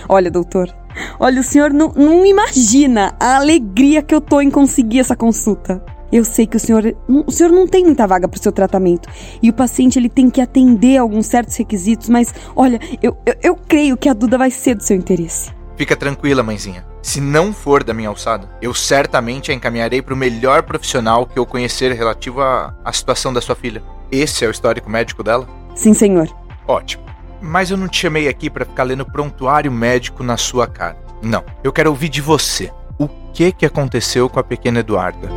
Olha, 0.08 0.30
doutor, 0.30 0.70
olha, 1.18 1.40
o 1.40 1.44
senhor 1.44 1.72
não, 1.72 1.94
não 1.96 2.26
imagina 2.26 3.16
a 3.20 3.38
alegria 3.38 4.02
que 4.02 4.14
eu 4.14 4.20
tô 4.20 4.42
em 4.42 4.52
conseguir 4.52 5.00
essa 5.00 5.16
consulta. 5.16 5.82
Eu 6.12 6.26
sei 6.26 6.46
que 6.46 6.58
o 6.58 6.60
senhor, 6.60 6.94
o 7.08 7.32
senhor 7.32 7.52
não 7.52 7.68
tem 7.68 7.86
muita 7.86 8.06
vaga 8.06 8.28
para 8.28 8.38
o 8.38 8.42
seu 8.42 8.52
tratamento 8.52 9.08
e 9.42 9.50
o 9.50 9.54
paciente 9.54 9.98
ele 9.98 10.10
tem 10.10 10.30
que 10.30 10.42
atender 10.42 10.98
alguns 10.98 11.28
certos 11.28 11.56
requisitos, 11.56 12.10
mas 12.10 12.34
olha, 12.56 12.80
eu, 13.02 13.16
eu, 13.26 13.36
eu 13.42 13.56
creio 13.56 13.96
que 13.96 14.10
a 14.10 14.14
Duda 14.14 14.38
vai 14.38 14.52
ser 14.52 14.76
do 14.76 14.84
seu 14.84 14.98
interesse. 14.98 15.58
Fica 15.80 15.96
tranquila, 15.96 16.44
mãezinha. 16.44 16.86
Se 17.02 17.22
não 17.22 17.54
for 17.54 17.86
da 17.86 17.94
minha 17.94 18.10
alçada, 18.10 18.50
eu 18.62 18.74
certamente 18.74 19.50
a 19.50 19.54
encaminharei 19.54 20.02
para 20.02 20.14
o 20.14 20.18
melhor 20.18 20.64
profissional 20.64 21.26
que 21.26 21.40
eu 21.40 21.46
conhecer 21.46 21.94
relativo 21.94 22.42
à, 22.42 22.76
à 22.84 22.92
situação 22.92 23.32
da 23.32 23.40
sua 23.40 23.56
filha. 23.56 23.82
Esse 24.12 24.44
é 24.44 24.48
o 24.50 24.52
histórico 24.52 24.90
médico 24.90 25.24
dela? 25.24 25.48
Sim, 25.76 25.94
senhor. 25.94 26.28
Ótimo. 26.68 27.06
Mas 27.42 27.72
eu 27.72 27.78
não 27.78 27.88
te 27.88 28.02
chamei 28.02 28.28
aqui 28.28 28.50
para 28.50 28.66
ficar 28.66 28.84
lendo 28.84 29.06
prontuário 29.06 29.72
médico 29.72 30.22
na 30.22 30.36
sua 30.36 30.68
cara. 30.68 30.98
Não. 31.22 31.46
Eu 31.64 31.72
quero 31.72 31.92
ouvir 31.92 32.10
de 32.10 32.20
você. 32.20 32.74
O 32.98 33.08
que 33.32 33.50
que 33.54 33.66
aconteceu 33.66 34.30
com 34.30 34.38
a 34.38 34.44
pequena 34.44 34.82
Eduarda? 34.82 35.30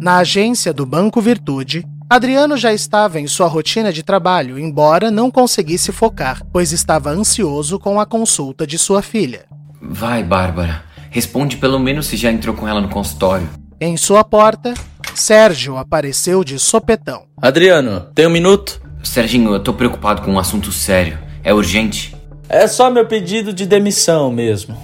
Na 0.00 0.18
agência 0.18 0.72
do 0.72 0.86
Banco 0.86 1.20
Virtude, 1.20 1.84
Adriano 2.08 2.56
já 2.56 2.72
estava 2.72 3.18
em 3.18 3.26
sua 3.26 3.48
rotina 3.48 3.92
de 3.92 4.04
trabalho, 4.04 4.56
embora 4.56 5.10
não 5.10 5.28
conseguisse 5.28 5.90
focar, 5.90 6.40
pois 6.52 6.72
estava 6.72 7.10
ansioso 7.10 7.80
com 7.80 7.98
a 7.98 8.06
consulta 8.06 8.64
de 8.64 8.78
sua 8.78 9.02
filha. 9.02 9.44
Vai, 9.82 10.22
Bárbara. 10.22 10.84
Responde 11.10 11.56
pelo 11.56 11.80
menos 11.80 12.06
se 12.06 12.16
já 12.16 12.30
entrou 12.30 12.54
com 12.54 12.68
ela 12.68 12.80
no 12.80 12.88
consultório. 12.88 13.48
Em 13.80 13.96
sua 13.96 14.22
porta, 14.22 14.72
Sérgio 15.14 15.76
apareceu 15.76 16.44
de 16.44 16.60
sopetão. 16.60 17.24
Adriano, 17.42 18.06
tem 18.14 18.26
um 18.26 18.30
minuto? 18.30 18.80
Serginho, 19.02 19.52
eu 19.52 19.60
tô 19.60 19.72
preocupado 19.74 20.22
com 20.22 20.32
um 20.32 20.38
assunto 20.38 20.70
sério. 20.70 21.18
É 21.42 21.52
urgente? 21.52 22.14
É 22.48 22.68
só 22.68 22.88
meu 22.88 23.06
pedido 23.06 23.52
de 23.52 23.66
demissão 23.66 24.30
mesmo. 24.30 24.76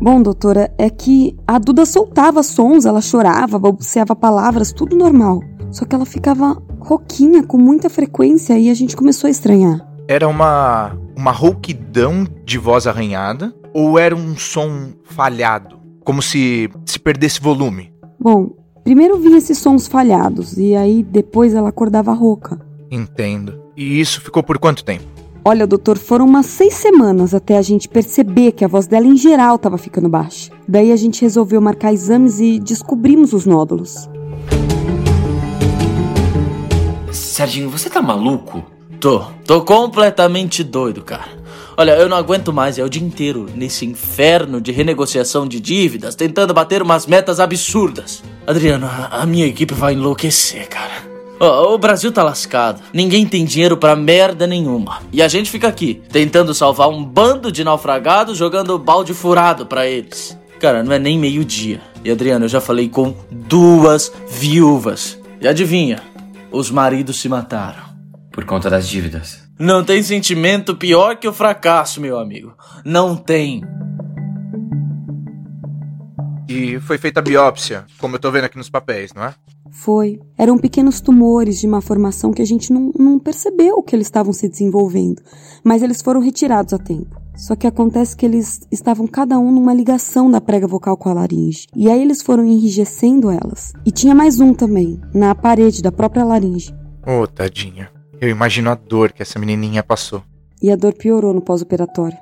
Bom, 0.00 0.22
doutora, 0.22 0.72
é 0.78 0.88
que 0.88 1.36
a 1.46 1.58
Duda 1.58 1.84
soltava 1.84 2.42
sons, 2.42 2.86
ela 2.86 3.02
chorava, 3.02 3.58
balbuciava 3.58 4.16
palavras, 4.16 4.72
tudo 4.72 4.96
normal. 4.96 5.42
Só 5.70 5.84
que 5.84 5.94
ela 5.94 6.06
ficava 6.06 6.60
rouquinha 6.80 7.42
com 7.42 7.58
muita 7.58 7.90
frequência 7.90 8.58
e 8.58 8.70
a 8.70 8.74
gente 8.74 8.96
começou 8.96 9.28
a 9.28 9.30
estranhar. 9.30 9.86
Era 10.08 10.26
uma 10.26 10.96
uma 11.14 11.32
rouquidão 11.32 12.26
de 12.46 12.56
voz 12.56 12.86
arranhada 12.86 13.54
ou 13.74 13.98
era 13.98 14.16
um 14.16 14.36
som 14.38 14.92
falhado, 15.04 15.78
como 16.02 16.22
se 16.22 16.70
se 16.86 16.98
perdesse 16.98 17.38
volume? 17.38 17.92
Bom, 18.18 18.52
primeiro 18.82 19.18
vinha 19.18 19.36
esses 19.36 19.58
sons 19.58 19.86
falhados 19.86 20.56
e 20.56 20.74
aí 20.74 21.02
depois 21.02 21.52
ela 21.52 21.68
acordava 21.68 22.10
rouca. 22.14 22.58
Entendo. 22.90 23.60
E 23.76 24.00
isso 24.00 24.22
ficou 24.22 24.42
por 24.42 24.58
quanto 24.58 24.82
tempo? 24.82 25.19
Olha, 25.42 25.66
doutor, 25.66 25.96
foram 25.96 26.26
umas 26.26 26.44
seis 26.46 26.74
semanas 26.74 27.34
até 27.34 27.56
a 27.56 27.62
gente 27.62 27.88
perceber 27.88 28.52
que 28.52 28.62
a 28.64 28.68
voz 28.68 28.86
dela 28.86 29.06
em 29.06 29.16
geral 29.16 29.56
estava 29.56 29.78
ficando 29.78 30.08
baixa. 30.08 30.50
Daí 30.68 30.92
a 30.92 30.96
gente 30.96 31.22
resolveu 31.22 31.60
marcar 31.62 31.92
exames 31.94 32.40
e 32.40 32.58
descobrimos 32.58 33.32
os 33.32 33.46
nódulos. 33.46 34.08
Serginho, 37.10 37.70
você 37.70 37.88
tá 37.88 38.02
maluco? 38.02 38.62
Tô, 39.00 39.22
tô 39.46 39.62
completamente 39.62 40.62
doido, 40.62 41.02
cara. 41.02 41.40
Olha, 41.74 41.92
eu 41.92 42.06
não 42.06 42.18
aguento 42.18 42.52
mais, 42.52 42.78
é 42.78 42.84
o 42.84 42.90
dia 42.90 43.02
inteiro 43.02 43.46
nesse 43.54 43.86
inferno 43.86 44.60
de 44.60 44.70
renegociação 44.70 45.48
de 45.48 45.58
dívidas, 45.58 46.14
tentando 46.14 46.52
bater 46.52 46.82
umas 46.82 47.06
metas 47.06 47.40
absurdas. 47.40 48.22
Adriano, 48.46 48.86
a 49.10 49.24
minha 49.24 49.46
equipe 49.46 49.72
vai 49.72 49.94
enlouquecer, 49.94 50.68
cara. 50.68 51.09
O 51.42 51.78
Brasil 51.78 52.12
tá 52.12 52.22
lascado. 52.22 52.82
Ninguém 52.92 53.26
tem 53.26 53.46
dinheiro 53.46 53.74
para 53.74 53.96
merda 53.96 54.46
nenhuma. 54.46 55.00
E 55.10 55.22
a 55.22 55.28
gente 55.28 55.50
fica 55.50 55.66
aqui, 55.66 56.02
tentando 56.12 56.52
salvar 56.52 56.90
um 56.90 57.02
bando 57.02 57.50
de 57.50 57.64
naufragados 57.64 58.36
jogando 58.36 58.78
balde 58.78 59.14
furado 59.14 59.64
para 59.64 59.86
eles. 59.86 60.38
Cara, 60.60 60.84
não 60.84 60.92
é 60.92 60.98
nem 60.98 61.18
meio-dia. 61.18 61.80
E 62.04 62.10
Adriano, 62.10 62.44
eu 62.44 62.48
já 62.50 62.60
falei 62.60 62.90
com 62.90 63.16
duas 63.30 64.12
viúvas. 64.28 65.18
E 65.40 65.48
adivinha? 65.48 66.02
Os 66.52 66.70
maridos 66.70 67.18
se 67.18 67.26
mataram. 67.26 67.84
Por 68.30 68.44
conta 68.44 68.68
das 68.68 68.86
dívidas. 68.86 69.40
Não 69.58 69.82
tem 69.82 70.02
sentimento 70.02 70.76
pior 70.76 71.16
que 71.16 71.26
o 71.26 71.32
fracasso, 71.32 72.02
meu 72.02 72.18
amigo. 72.18 72.54
Não 72.84 73.16
tem. 73.16 73.62
E 76.46 76.78
foi 76.80 76.98
feita 76.98 77.20
a 77.20 77.22
biópsia, 77.22 77.86
como 77.96 78.16
eu 78.16 78.20
tô 78.20 78.30
vendo 78.30 78.44
aqui 78.44 78.58
nos 78.58 78.68
papéis, 78.68 79.14
não 79.14 79.24
é? 79.24 79.34
Foi. 79.70 80.20
Eram 80.36 80.58
pequenos 80.58 81.00
tumores 81.00 81.60
de 81.60 81.66
uma 81.66 81.80
formação 81.80 82.32
que 82.32 82.42
a 82.42 82.46
gente 82.46 82.72
não, 82.72 82.92
não 82.98 83.18
percebeu 83.18 83.82
que 83.82 83.94
eles 83.94 84.06
estavam 84.06 84.32
se 84.32 84.48
desenvolvendo, 84.48 85.22
mas 85.64 85.82
eles 85.82 86.02
foram 86.02 86.20
retirados 86.20 86.72
a 86.72 86.78
tempo. 86.78 87.20
Só 87.36 87.56
que 87.56 87.66
acontece 87.66 88.14
que 88.14 88.26
eles 88.26 88.60
estavam 88.70 89.06
cada 89.06 89.38
um 89.38 89.50
numa 89.50 89.72
ligação 89.72 90.30
da 90.30 90.40
prega 90.40 90.66
vocal 90.66 90.96
com 90.96 91.08
a 91.08 91.14
laringe. 91.14 91.66
E 91.74 91.88
aí 91.88 92.02
eles 92.02 92.20
foram 92.20 92.44
enrijecendo 92.44 93.30
elas. 93.30 93.72
E 93.86 93.90
tinha 93.90 94.14
mais 94.14 94.40
um 94.40 94.52
também, 94.52 95.00
na 95.14 95.34
parede 95.34 95.82
da 95.82 95.90
própria 95.90 96.24
laringe. 96.24 96.74
Ô, 97.06 97.22
oh, 97.22 97.26
tadinha. 97.26 97.90
Eu 98.20 98.28
imagino 98.28 98.68
a 98.68 98.74
dor 98.74 99.12
que 99.12 99.22
essa 99.22 99.38
menininha 99.38 99.82
passou. 99.82 100.22
E 100.62 100.70
a 100.70 100.76
dor 100.76 100.92
piorou 100.92 101.32
no 101.32 101.40
pós-operatório. 101.40 102.18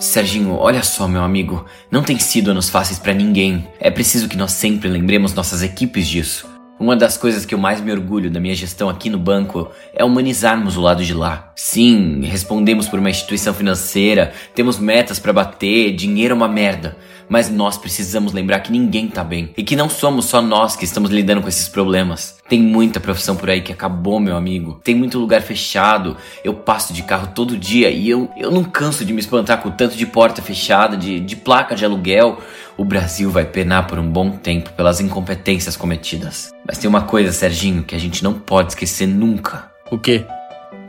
Serginho, 0.00 0.54
olha 0.54 0.84
só, 0.84 1.08
meu 1.08 1.24
amigo, 1.24 1.66
não 1.90 2.04
tem 2.04 2.20
sido 2.20 2.52
anos 2.52 2.70
fáceis 2.70 3.00
para 3.00 3.12
ninguém. 3.12 3.66
É 3.80 3.90
preciso 3.90 4.28
que 4.28 4.36
nós 4.36 4.52
sempre 4.52 4.88
lembremos 4.88 5.34
nossas 5.34 5.60
equipes 5.60 6.06
disso. 6.06 6.48
Uma 6.78 6.94
das 6.94 7.16
coisas 7.16 7.44
que 7.44 7.52
eu 7.52 7.58
mais 7.58 7.80
me 7.80 7.90
orgulho 7.90 8.30
da 8.30 8.38
minha 8.38 8.54
gestão 8.54 8.88
aqui 8.88 9.10
no 9.10 9.18
banco 9.18 9.68
é 9.92 10.04
humanizarmos 10.04 10.76
o 10.76 10.80
lado 10.80 11.04
de 11.04 11.12
lá. 11.12 11.52
Sim, 11.56 12.20
respondemos 12.22 12.86
por 12.86 13.00
uma 13.00 13.10
instituição 13.10 13.52
financeira, 13.52 14.32
temos 14.54 14.78
metas 14.78 15.18
para 15.18 15.32
bater, 15.32 15.92
dinheiro 15.96 16.32
é 16.32 16.36
uma 16.36 16.46
merda. 16.46 16.96
Mas 17.28 17.50
nós 17.50 17.76
precisamos 17.76 18.32
lembrar 18.32 18.60
que 18.60 18.72
ninguém 18.72 19.08
tá 19.08 19.22
bem 19.22 19.50
e 19.56 19.62
que 19.62 19.76
não 19.76 19.88
somos 19.88 20.26
só 20.26 20.40
nós 20.40 20.76
que 20.76 20.84
estamos 20.84 21.10
lidando 21.10 21.42
com 21.42 21.48
esses 21.48 21.68
problemas. 21.68 22.38
Tem 22.48 22.60
muita 22.60 22.98
profissão 22.98 23.36
por 23.36 23.50
aí 23.50 23.60
que 23.60 23.72
acabou, 23.72 24.18
meu 24.18 24.36
amigo. 24.36 24.80
Tem 24.82 24.94
muito 24.94 25.18
lugar 25.18 25.42
fechado. 25.42 26.16
Eu 26.42 26.54
passo 26.54 26.92
de 26.92 27.02
carro 27.02 27.28
todo 27.34 27.56
dia 27.56 27.90
e 27.90 28.08
eu, 28.08 28.30
eu 28.36 28.50
não 28.50 28.64
canso 28.64 29.04
de 29.04 29.12
me 29.12 29.20
espantar 29.20 29.60
com 29.60 29.68
o 29.68 29.72
tanto 29.72 29.96
de 29.96 30.06
porta 30.06 30.40
fechada, 30.40 30.96
de, 30.96 31.20
de 31.20 31.36
placa 31.36 31.74
de 31.74 31.84
aluguel. 31.84 32.38
O 32.76 32.84
Brasil 32.84 33.30
vai 33.30 33.44
penar 33.44 33.86
por 33.86 33.98
um 33.98 34.10
bom 34.10 34.30
tempo 34.30 34.72
pelas 34.72 35.00
incompetências 35.00 35.76
cometidas. 35.76 36.52
Mas 36.66 36.78
tem 36.78 36.88
uma 36.88 37.02
coisa, 37.02 37.32
Serginho, 37.32 37.82
que 37.82 37.94
a 37.94 38.00
gente 38.00 38.24
não 38.24 38.34
pode 38.34 38.72
esquecer 38.72 39.06
nunca. 39.06 39.70
O 39.90 39.98
quê? 39.98 40.24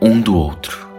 Um 0.00 0.20
do 0.20 0.36
outro. 0.36 0.89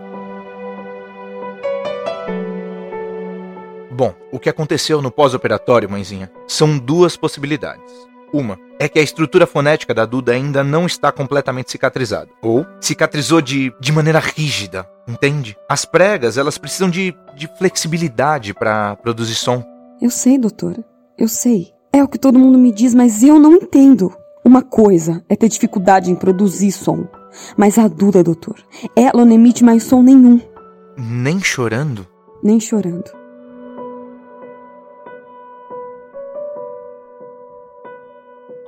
Bom, 4.01 4.15
o 4.31 4.39
que 4.39 4.50
aconteceu 4.50 5.00
no 5.00 5.12
pós-operatório, 5.12 5.88
mãezinha, 5.88 6.31
são 6.48 6.75
duas 6.75 7.15
possibilidades. 7.15 7.93
Uma 8.34 8.58
é 8.79 8.89
que 8.89 8.98
a 8.98 9.01
estrutura 9.03 9.46
fonética 9.46 9.93
da 9.93 10.08
Duda 10.08 10.31
ainda 10.31 10.63
não 10.63 10.88
está 10.88 11.12
completamente 11.12 11.70
cicatrizada. 11.70 12.27
Ou 12.41 12.65
cicatrizou 12.81 13.41
de, 13.41 13.72
de 13.79 13.91
maneira 13.91 14.17
rígida, 14.17 14.89
entende? 15.08 15.55
As 15.70 15.86
pregas, 15.86 16.36
elas 16.36 16.58
precisam 16.58 16.89
de, 16.89 17.15
de 17.36 17.48
flexibilidade 17.60 18.55
para 18.55 18.96
produzir 18.96 19.36
som. 19.36 19.63
Eu 20.01 20.10
sei, 20.10 20.39
doutora. 20.39 20.84
Eu 21.15 21.27
sei. 21.27 21.72
É 21.93 22.03
o 22.03 22.08
que 22.08 22.17
todo 22.17 22.39
mundo 22.39 22.58
me 22.58 22.72
diz, 22.72 22.96
mas 22.96 23.22
eu 23.22 23.38
não 23.38 23.53
entendo. 23.53 24.12
Uma 24.43 24.63
coisa 24.63 25.24
é 25.29 25.36
ter 25.36 25.48
dificuldade 25.48 26.10
em 26.10 26.15
produzir 26.15 26.72
som. 26.72 27.08
Mas 27.55 27.77
a 27.77 27.88
Duda, 27.88 28.24
doutor, 28.24 28.55
ela 28.96 29.24
não 29.24 29.36
emite 29.36 29.63
mais 29.63 29.84
som 29.84 30.01
nenhum. 30.01 30.41
Nem 30.98 31.39
chorando? 31.39 32.08
Nem 32.43 32.60
chorando. 32.60 33.21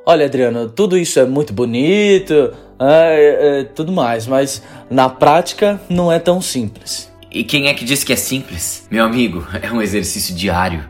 Olha, 0.06 0.26
Adriano, 0.26 0.68
tudo 0.68 0.98
isso 0.98 1.18
é 1.18 1.26
muito 1.26 1.54
bonito, 1.54 2.52
é, 2.78 3.62
é, 3.62 3.64
tudo 3.64 3.92
mais, 3.94 4.28
mas 4.28 4.62
na 4.90 5.08
prática 5.08 5.80
não 5.90 6.12
é 6.12 6.20
tão 6.20 6.42
simples. 6.42 7.10
E 7.32 7.44
quem 7.44 7.68
é 7.68 7.74
que 7.74 7.86
disse 7.86 8.06
que 8.06 8.12
é 8.12 8.18
simples? 8.18 8.86
Meu 8.92 9.06
amigo, 9.06 9.48
é 9.62 9.72
um 9.72 9.82
exercício 9.82 10.36
diário. 10.36 10.84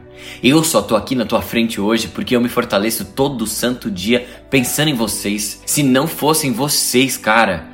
Eu 0.43 0.63
só 0.63 0.82
tô 0.82 0.96
aqui 0.96 1.15
na 1.15 1.25
tua 1.25 1.43
frente 1.43 1.79
hoje 1.79 2.08
porque 2.08 2.36
eu 2.36 2.41
me 2.41 2.50
fortaleço 2.50 3.05
todo 3.05 3.46
santo 3.46 3.91
dia 3.91 4.25
pensando 4.50 4.89
em 4.89 4.96
vocês. 4.96 5.62
Se 5.63 5.84
não 5.84 6.08
fossem 6.08 6.51
vocês, 6.51 7.15
cara, 7.15 7.67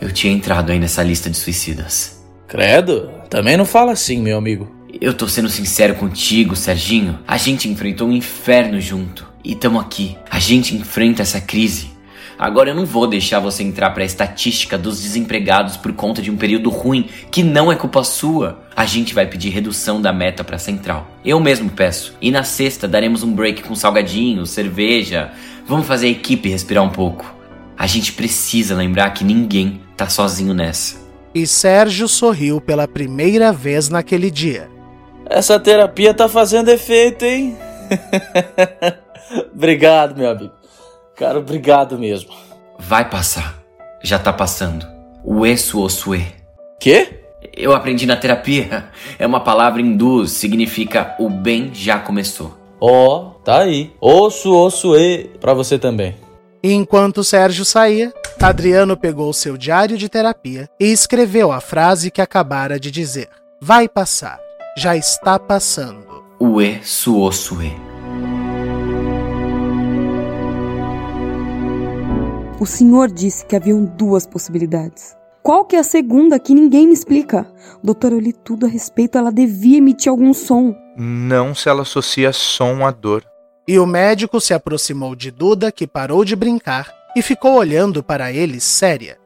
eu 0.00 0.10
tinha 0.10 0.32
entrado 0.32 0.72
aí 0.72 0.78
nessa 0.78 1.02
lista 1.02 1.28
de 1.28 1.36
suicidas. 1.36 2.24
Credo, 2.48 3.10
também 3.28 3.56
não 3.56 3.66
fala 3.66 3.92
assim, 3.92 4.20
meu 4.20 4.38
amigo. 4.38 4.74
Eu 4.98 5.12
tô 5.12 5.28
sendo 5.28 5.48
sincero 5.48 5.94
contigo, 5.94 6.56
Serginho. 6.56 7.18
A 7.28 7.36
gente 7.36 7.68
enfrentou 7.68 8.08
um 8.08 8.12
inferno 8.12 8.80
junto. 8.80 9.29
E 9.44 9.54
tamo 9.54 9.78
aqui. 9.78 10.16
A 10.30 10.38
gente 10.38 10.74
enfrenta 10.76 11.22
essa 11.22 11.40
crise. 11.40 11.90
Agora 12.38 12.70
eu 12.70 12.74
não 12.74 12.86
vou 12.86 13.06
deixar 13.06 13.38
você 13.38 13.62
entrar 13.62 13.90
para 13.90 14.02
a 14.02 14.06
estatística 14.06 14.78
dos 14.78 15.02
desempregados 15.02 15.76
por 15.76 15.92
conta 15.92 16.22
de 16.22 16.30
um 16.30 16.38
período 16.38 16.70
ruim 16.70 17.06
que 17.30 17.42
não 17.42 17.70
é 17.70 17.76
culpa 17.76 18.02
sua. 18.02 18.64
A 18.74 18.86
gente 18.86 19.12
vai 19.12 19.26
pedir 19.26 19.50
redução 19.50 20.00
da 20.00 20.10
meta 20.10 20.42
para 20.42 20.56
central. 20.56 21.06
Eu 21.22 21.38
mesmo 21.38 21.68
peço. 21.68 22.14
E 22.18 22.30
na 22.30 22.42
sexta 22.42 22.88
daremos 22.88 23.22
um 23.22 23.34
break 23.34 23.62
com 23.62 23.74
salgadinho, 23.74 24.46
cerveja. 24.46 25.32
Vamos 25.66 25.86
fazer 25.86 26.06
a 26.06 26.10
equipe 26.10 26.48
respirar 26.48 26.82
um 26.82 26.88
pouco. 26.88 27.34
A 27.76 27.86
gente 27.86 28.14
precisa 28.14 28.74
lembrar 28.74 29.10
que 29.10 29.22
ninguém 29.22 29.82
tá 29.94 30.08
sozinho 30.08 30.54
nessa. 30.54 30.98
E 31.34 31.46
Sérgio 31.46 32.08
sorriu 32.08 32.58
pela 32.58 32.88
primeira 32.88 33.52
vez 33.52 33.90
naquele 33.90 34.30
dia. 34.30 34.68
Essa 35.26 35.60
terapia 35.60 36.14
tá 36.14 36.28
fazendo 36.28 36.70
efeito, 36.70 37.24
hein? 37.24 37.56
obrigado, 39.54 40.16
meu 40.16 40.30
amigo. 40.30 40.52
Cara, 41.16 41.38
obrigado 41.38 41.98
mesmo. 41.98 42.30
Vai 42.78 43.08
passar. 43.08 43.62
Já 44.02 44.18
tá 44.18 44.32
passando. 44.32 44.86
O 45.24 45.44
Esu 45.44 45.80
Osue. 45.80 46.26
Quê? 46.80 47.20
Eu 47.54 47.74
aprendi 47.74 48.06
na 48.06 48.16
terapia. 48.16 48.88
É 49.18 49.26
uma 49.26 49.40
palavra 49.40 49.80
hindu, 49.80 50.26
significa 50.26 51.14
o 51.18 51.28
bem 51.28 51.70
já 51.74 51.98
começou. 51.98 52.58
Ó, 52.80 53.18
oh, 53.18 53.30
tá 53.44 53.58
aí. 53.58 53.92
Osso, 54.00 54.54
osso 54.54 54.96
e 54.96 55.24
pra 55.40 55.52
você 55.52 55.78
também. 55.78 56.16
Enquanto 56.62 57.24
Sérgio 57.24 57.64
saía, 57.64 58.12
Adriano 58.40 58.96
pegou 58.96 59.32
seu 59.32 59.56
diário 59.56 59.98
de 59.98 60.08
terapia 60.08 60.68
e 60.78 60.86
escreveu 60.86 61.52
a 61.52 61.60
frase 61.60 62.10
que 62.10 62.22
acabara 62.22 62.80
de 62.80 62.90
dizer. 62.90 63.28
Vai 63.60 63.88
passar. 63.88 64.38
Já 64.76 64.96
está 64.96 65.38
passando. 65.38 66.09
Ue 66.42 66.80
suosue. 66.82 67.70
O 72.58 72.64
senhor 72.64 73.10
disse 73.10 73.44
que 73.44 73.54
haviam 73.54 73.84
duas 73.84 74.26
possibilidades. 74.26 75.14
Qual 75.42 75.66
que 75.66 75.76
é 75.76 75.80
a 75.80 75.84
segunda 75.84 76.38
que 76.38 76.54
ninguém 76.54 76.86
me 76.86 76.94
explica? 76.94 77.46
Doutor, 77.84 78.12
eu 78.12 78.18
li 78.18 78.32
tudo 78.32 78.64
a 78.64 78.68
respeito, 78.70 79.18
ela 79.18 79.30
devia 79.30 79.76
emitir 79.76 80.10
algum 80.10 80.32
som. 80.32 80.74
Não 80.96 81.54
se 81.54 81.68
ela 81.68 81.82
associa 81.82 82.32
som 82.32 82.86
à 82.86 82.90
dor. 82.90 83.22
E 83.68 83.78
o 83.78 83.84
médico 83.84 84.40
se 84.40 84.54
aproximou 84.54 85.14
de 85.14 85.30
Duda, 85.30 85.70
que 85.70 85.86
parou 85.86 86.24
de 86.24 86.34
brincar 86.34 86.90
e 87.14 87.20
ficou 87.20 87.56
olhando 87.56 88.02
para 88.02 88.32
ele 88.32 88.60
séria. 88.60 89.19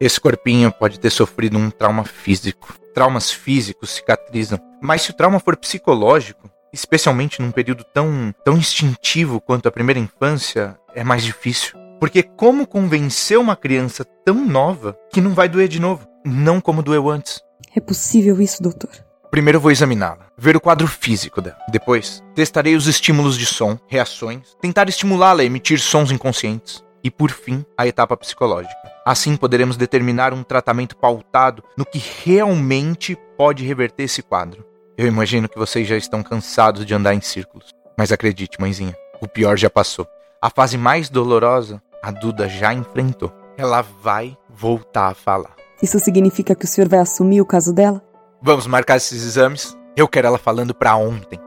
Esse 0.00 0.20
corpinho 0.20 0.72
pode 0.72 0.98
ter 0.98 1.10
sofrido 1.10 1.56
um 1.56 1.70
trauma 1.70 2.04
físico. 2.04 2.74
Traumas 2.92 3.30
físicos 3.30 3.90
cicatrizam. 3.90 4.58
Mas 4.80 5.02
se 5.02 5.10
o 5.10 5.14
trauma 5.14 5.40
for 5.40 5.56
psicológico, 5.56 6.50
especialmente 6.72 7.40
num 7.40 7.50
período 7.50 7.84
tão, 7.84 8.34
tão 8.44 8.56
instintivo 8.56 9.40
quanto 9.40 9.68
a 9.68 9.72
primeira 9.72 10.00
infância, 10.00 10.76
é 10.94 11.04
mais 11.04 11.22
difícil. 11.22 11.78
Porque 12.00 12.22
como 12.22 12.66
convencer 12.66 13.38
uma 13.38 13.56
criança 13.56 14.04
tão 14.04 14.44
nova 14.44 14.96
que 15.12 15.20
não 15.20 15.32
vai 15.32 15.48
doer 15.48 15.68
de 15.68 15.80
novo? 15.80 16.06
Não 16.24 16.60
como 16.60 16.82
doeu 16.82 17.08
antes. 17.08 17.40
É 17.74 17.80
possível 17.80 18.40
isso, 18.40 18.62
doutor? 18.62 18.90
Primeiro 19.30 19.58
vou 19.58 19.72
examiná-la, 19.72 20.28
ver 20.38 20.56
o 20.56 20.60
quadro 20.60 20.86
físico 20.86 21.40
dela. 21.40 21.56
Depois, 21.68 22.22
testarei 22.34 22.76
os 22.76 22.86
estímulos 22.86 23.36
de 23.36 23.46
som, 23.46 23.76
reações, 23.88 24.56
tentar 24.60 24.88
estimulá-la 24.88 25.42
a 25.42 25.44
emitir 25.44 25.80
sons 25.80 26.12
inconscientes. 26.12 26.84
E 27.04 27.10
por 27.10 27.30
fim, 27.30 27.66
a 27.76 27.86
etapa 27.86 28.16
psicológica. 28.16 28.74
Assim 29.04 29.36
poderemos 29.36 29.76
determinar 29.76 30.32
um 30.32 30.42
tratamento 30.42 30.96
pautado 30.96 31.62
no 31.76 31.84
que 31.84 32.02
realmente 32.24 33.14
pode 33.36 33.62
reverter 33.62 34.04
esse 34.04 34.22
quadro. 34.22 34.64
Eu 34.96 35.06
imagino 35.06 35.46
que 35.46 35.58
vocês 35.58 35.86
já 35.86 35.98
estão 35.98 36.22
cansados 36.22 36.86
de 36.86 36.94
andar 36.94 37.14
em 37.14 37.20
círculos. 37.20 37.74
Mas 37.98 38.10
acredite, 38.10 38.58
mãezinha, 38.58 38.96
o 39.20 39.28
pior 39.28 39.58
já 39.58 39.68
passou. 39.68 40.06
A 40.40 40.48
fase 40.48 40.78
mais 40.78 41.10
dolorosa, 41.10 41.82
a 42.02 42.10
Duda 42.10 42.48
já 42.48 42.72
enfrentou. 42.72 43.30
Ela 43.58 43.82
vai 43.82 44.34
voltar 44.48 45.08
a 45.08 45.14
falar. 45.14 45.54
Isso 45.82 45.98
significa 45.98 46.54
que 46.54 46.64
o 46.64 46.68
senhor 46.68 46.88
vai 46.88 47.00
assumir 47.00 47.42
o 47.42 47.46
caso 47.46 47.74
dela? 47.74 48.02
Vamos 48.40 48.66
marcar 48.66 48.96
esses 48.96 49.22
exames? 49.22 49.76
Eu 49.94 50.08
quero 50.08 50.28
ela 50.28 50.38
falando 50.38 50.74
pra 50.74 50.96
ontem. 50.96 51.38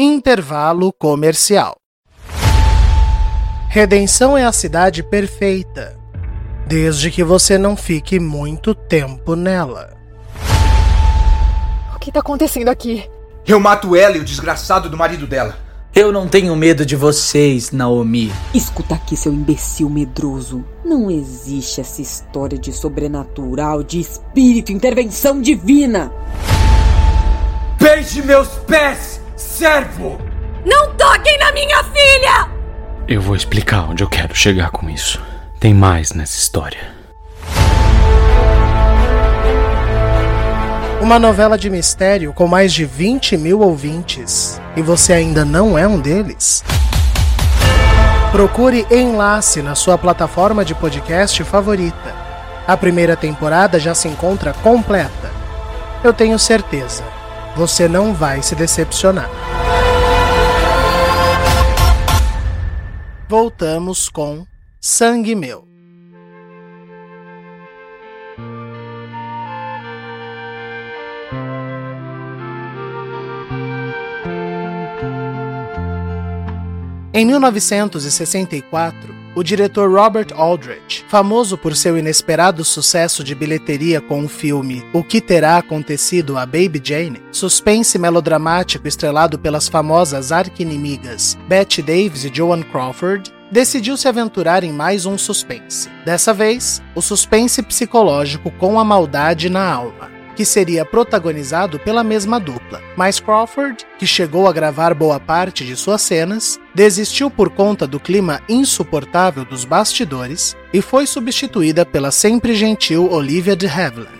Intervalo 0.00 0.92
comercial. 0.92 1.76
Redenção 3.68 4.38
é 4.38 4.44
a 4.44 4.52
cidade 4.52 5.02
perfeita, 5.02 5.98
desde 6.68 7.10
que 7.10 7.24
você 7.24 7.58
não 7.58 7.74
fique 7.74 8.20
muito 8.20 8.76
tempo 8.76 9.34
nela. 9.34 9.96
O 11.96 11.98
que 11.98 12.12
tá 12.12 12.20
acontecendo 12.20 12.68
aqui? 12.68 13.10
Eu 13.44 13.58
mato 13.58 13.96
ela 13.96 14.16
e 14.16 14.20
o 14.20 14.24
desgraçado 14.24 14.88
do 14.88 14.96
marido 14.96 15.26
dela. 15.26 15.58
Eu 15.92 16.12
não 16.12 16.28
tenho 16.28 16.54
medo 16.54 16.86
de 16.86 16.94
vocês, 16.94 17.72
Naomi. 17.72 18.32
Escuta 18.54 18.94
aqui, 18.94 19.16
seu 19.16 19.32
imbecil 19.32 19.90
medroso. 19.90 20.64
Não 20.84 21.10
existe 21.10 21.80
essa 21.80 22.00
história 22.00 22.56
de 22.56 22.72
sobrenatural, 22.72 23.82
de 23.82 23.98
espírito, 23.98 24.70
intervenção 24.70 25.42
divina. 25.42 26.12
Beije 27.80 28.22
meus 28.22 28.46
pés, 28.64 29.20
servo! 29.38 30.18
Não 30.66 30.92
toquem 30.94 31.38
na 31.38 31.52
minha 31.52 31.82
filha! 31.84 32.48
Eu 33.06 33.22
vou 33.22 33.36
explicar 33.36 33.88
onde 33.88 34.02
eu 34.02 34.08
quero 34.08 34.34
chegar 34.34 34.70
com 34.70 34.90
isso. 34.90 35.22
Tem 35.58 35.72
mais 35.72 36.12
nessa 36.12 36.36
história. 36.36 36.98
Uma 41.00 41.18
novela 41.18 41.56
de 41.56 41.70
mistério 41.70 42.32
com 42.34 42.46
mais 42.46 42.72
de 42.72 42.84
20 42.84 43.36
mil 43.36 43.60
ouvintes. 43.60 44.60
E 44.76 44.82
você 44.82 45.12
ainda 45.12 45.44
não 45.44 45.78
é 45.78 45.86
um 45.86 46.00
deles? 46.00 46.64
Procure 48.32 48.86
Enlace 48.90 49.62
na 49.62 49.74
sua 49.74 49.96
plataforma 49.96 50.64
de 50.64 50.74
podcast 50.74 51.42
favorita. 51.44 52.14
A 52.66 52.76
primeira 52.76 53.16
temporada 53.16 53.78
já 53.80 53.94
se 53.94 54.06
encontra 54.06 54.52
completa. 54.52 55.30
Eu 56.04 56.12
tenho 56.12 56.38
certeza, 56.38 57.02
você 57.56 57.88
não 57.88 58.14
vai 58.14 58.42
se 58.42 58.54
decepcionar. 58.54 59.28
Voltamos 63.28 64.08
com 64.08 64.46
Sangue 64.80 65.34
Meu. 65.34 65.68
Em 77.12 77.26
1964, 77.26 79.17
o 79.38 79.44
diretor 79.44 79.88
Robert 79.88 80.32
Aldrich, 80.34 81.04
famoso 81.08 81.56
por 81.56 81.76
seu 81.76 81.96
inesperado 81.96 82.64
sucesso 82.64 83.22
de 83.22 83.36
bilheteria 83.36 84.00
com 84.00 84.24
o 84.24 84.28
filme 84.28 84.84
O 84.92 85.04
que 85.04 85.20
Terá 85.20 85.58
Acontecido 85.58 86.36
a 86.36 86.44
Baby 86.44 86.82
Jane, 86.82 87.22
suspense 87.30 88.00
melodramático 88.00 88.88
estrelado 88.88 89.38
pelas 89.38 89.68
famosas 89.68 90.32
arqui-inimigas 90.32 91.38
Bette 91.46 91.80
Davis 91.80 92.24
e 92.24 92.34
Joan 92.34 92.62
Crawford, 92.62 93.32
decidiu 93.48 93.96
se 93.96 94.08
aventurar 94.08 94.64
em 94.64 94.72
mais 94.72 95.06
um 95.06 95.16
suspense. 95.16 95.88
Dessa 96.04 96.34
vez, 96.34 96.82
o 96.96 97.00
suspense 97.00 97.62
psicológico 97.62 98.50
com 98.50 98.80
a 98.80 98.84
maldade 98.84 99.48
na 99.48 99.72
alma 99.72 100.17
que 100.38 100.44
seria 100.44 100.84
protagonizado 100.84 101.80
pela 101.80 102.04
mesma 102.04 102.38
dupla. 102.38 102.80
Mas 102.96 103.18
Crawford, 103.18 103.84
que 103.98 104.06
chegou 104.06 104.46
a 104.46 104.52
gravar 104.52 104.94
boa 104.94 105.18
parte 105.18 105.66
de 105.66 105.74
suas 105.74 106.00
cenas, 106.00 106.60
desistiu 106.72 107.28
por 107.28 107.50
conta 107.50 107.88
do 107.88 107.98
clima 107.98 108.40
insuportável 108.48 109.44
dos 109.44 109.64
bastidores 109.64 110.56
e 110.72 110.80
foi 110.80 111.08
substituída 111.08 111.84
pela 111.84 112.12
sempre 112.12 112.54
gentil 112.54 113.10
Olivia 113.10 113.56
de 113.56 113.66
Havilland. 113.66 114.12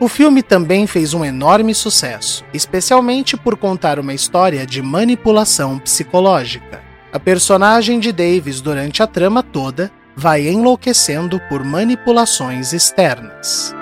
O 0.00 0.08
filme 0.08 0.42
também 0.42 0.84
fez 0.84 1.14
um 1.14 1.24
enorme 1.24 1.76
sucesso, 1.76 2.44
especialmente 2.52 3.36
por 3.36 3.56
contar 3.56 4.00
uma 4.00 4.12
história 4.12 4.66
de 4.66 4.82
manipulação 4.82 5.78
psicológica. 5.78 6.82
A 7.12 7.20
personagem 7.20 8.00
de 8.00 8.10
Davis 8.10 8.60
durante 8.60 9.00
a 9.00 9.06
trama 9.06 9.44
toda 9.44 9.92
vai 10.16 10.48
enlouquecendo 10.48 11.40
por 11.48 11.62
manipulações 11.62 12.72
externas. 12.72 13.72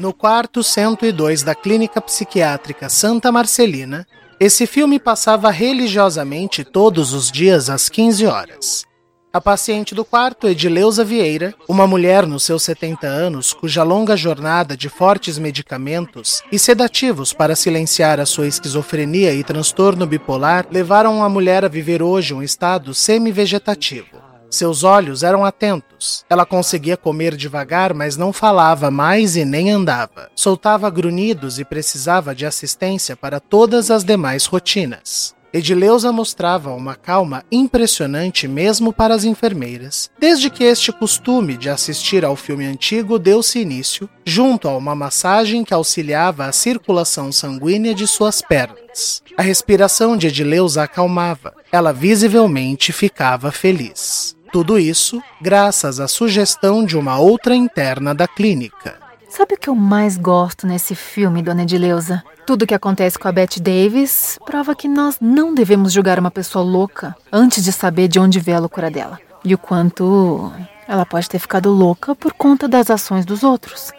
No 0.00 0.14
quarto 0.14 0.64
102 0.64 1.42
da 1.42 1.54
Clínica 1.54 2.00
Psiquiátrica 2.00 2.88
Santa 2.88 3.30
Marcelina, 3.30 4.06
esse 4.40 4.66
filme 4.66 4.98
passava 4.98 5.50
religiosamente 5.50 6.64
todos 6.64 7.12
os 7.12 7.30
dias 7.30 7.68
às 7.68 7.90
15 7.90 8.24
horas. 8.24 8.86
A 9.30 9.42
paciente 9.42 9.94
do 9.94 10.02
quarto, 10.02 10.48
Edileuza 10.48 11.04
Vieira, 11.04 11.54
uma 11.68 11.86
mulher 11.86 12.26
nos 12.26 12.44
seus 12.44 12.62
70 12.62 13.06
anos, 13.06 13.52
cuja 13.52 13.82
longa 13.82 14.16
jornada 14.16 14.74
de 14.74 14.88
fortes 14.88 15.36
medicamentos 15.36 16.42
e 16.50 16.58
sedativos 16.58 17.34
para 17.34 17.54
silenciar 17.54 18.18
a 18.20 18.24
sua 18.24 18.46
esquizofrenia 18.46 19.34
e 19.34 19.44
transtorno 19.44 20.06
bipolar 20.06 20.66
levaram 20.70 21.22
a 21.22 21.28
mulher 21.28 21.62
a 21.62 21.68
viver 21.68 22.02
hoje 22.02 22.32
um 22.32 22.42
estado 22.42 22.94
semi-vegetativo. 22.94 24.29
Seus 24.50 24.82
olhos 24.82 25.22
eram 25.22 25.44
atentos. 25.44 26.24
Ela 26.28 26.44
conseguia 26.44 26.96
comer 26.96 27.36
devagar, 27.36 27.94
mas 27.94 28.16
não 28.16 28.32
falava 28.32 28.90
mais 28.90 29.36
e 29.36 29.44
nem 29.44 29.70
andava. 29.70 30.28
Soltava 30.34 30.90
grunhidos 30.90 31.60
e 31.60 31.64
precisava 31.64 32.34
de 32.34 32.44
assistência 32.44 33.14
para 33.16 33.38
todas 33.38 33.90
as 33.90 34.02
demais 34.02 34.46
rotinas. 34.46 35.34
Edileuza 35.52 36.12
mostrava 36.12 36.72
uma 36.72 36.94
calma 36.94 37.44
impressionante 37.50 38.46
mesmo 38.46 38.92
para 38.92 39.14
as 39.14 39.24
enfermeiras, 39.24 40.08
desde 40.18 40.48
que 40.48 40.62
este 40.62 40.92
costume 40.92 41.56
de 41.56 41.68
assistir 41.68 42.24
ao 42.24 42.36
filme 42.36 42.64
antigo 42.64 43.18
deu-se 43.18 43.58
início, 43.58 44.08
junto 44.24 44.68
a 44.68 44.76
uma 44.76 44.94
massagem 44.94 45.64
que 45.64 45.74
auxiliava 45.74 46.46
a 46.46 46.52
circulação 46.52 47.32
sanguínea 47.32 47.92
de 47.92 48.06
suas 48.06 48.40
pernas. 48.40 49.22
A 49.36 49.42
respiração 49.42 50.16
de 50.16 50.28
Edileuza 50.28 50.84
acalmava, 50.84 51.52
ela 51.72 51.92
visivelmente 51.92 52.92
ficava 52.92 53.50
feliz. 53.50 54.36
Tudo 54.52 54.78
isso 54.78 55.22
graças 55.40 56.00
à 56.00 56.08
sugestão 56.08 56.84
de 56.84 56.96
uma 56.96 57.18
outra 57.18 57.54
interna 57.54 58.12
da 58.12 58.26
clínica. 58.26 58.98
Sabe 59.28 59.54
o 59.54 59.56
que 59.56 59.70
eu 59.70 59.76
mais 59.76 60.16
gosto 60.16 60.66
nesse 60.66 60.96
filme, 60.96 61.40
Dona 61.40 61.62
Edileuza? 61.62 62.20
Tudo 62.44 62.66
que 62.66 62.74
acontece 62.74 63.16
com 63.16 63.28
a 63.28 63.32
Bette 63.32 63.60
Davis 63.60 64.40
prova 64.44 64.74
que 64.74 64.88
nós 64.88 65.18
não 65.20 65.54
devemos 65.54 65.92
julgar 65.92 66.18
uma 66.18 66.32
pessoa 66.32 66.64
louca 66.64 67.14
antes 67.30 67.62
de 67.62 67.70
saber 67.70 68.08
de 68.08 68.18
onde 68.18 68.40
veio 68.40 68.56
a 68.56 68.60
loucura 68.60 68.90
dela. 68.90 69.20
E 69.44 69.54
o 69.54 69.58
quanto 69.58 70.52
ela 70.88 71.06
pode 71.06 71.28
ter 71.28 71.38
ficado 71.38 71.70
louca 71.70 72.16
por 72.16 72.32
conta 72.32 72.66
das 72.66 72.90
ações 72.90 73.24
dos 73.24 73.44
outros. 73.44 73.92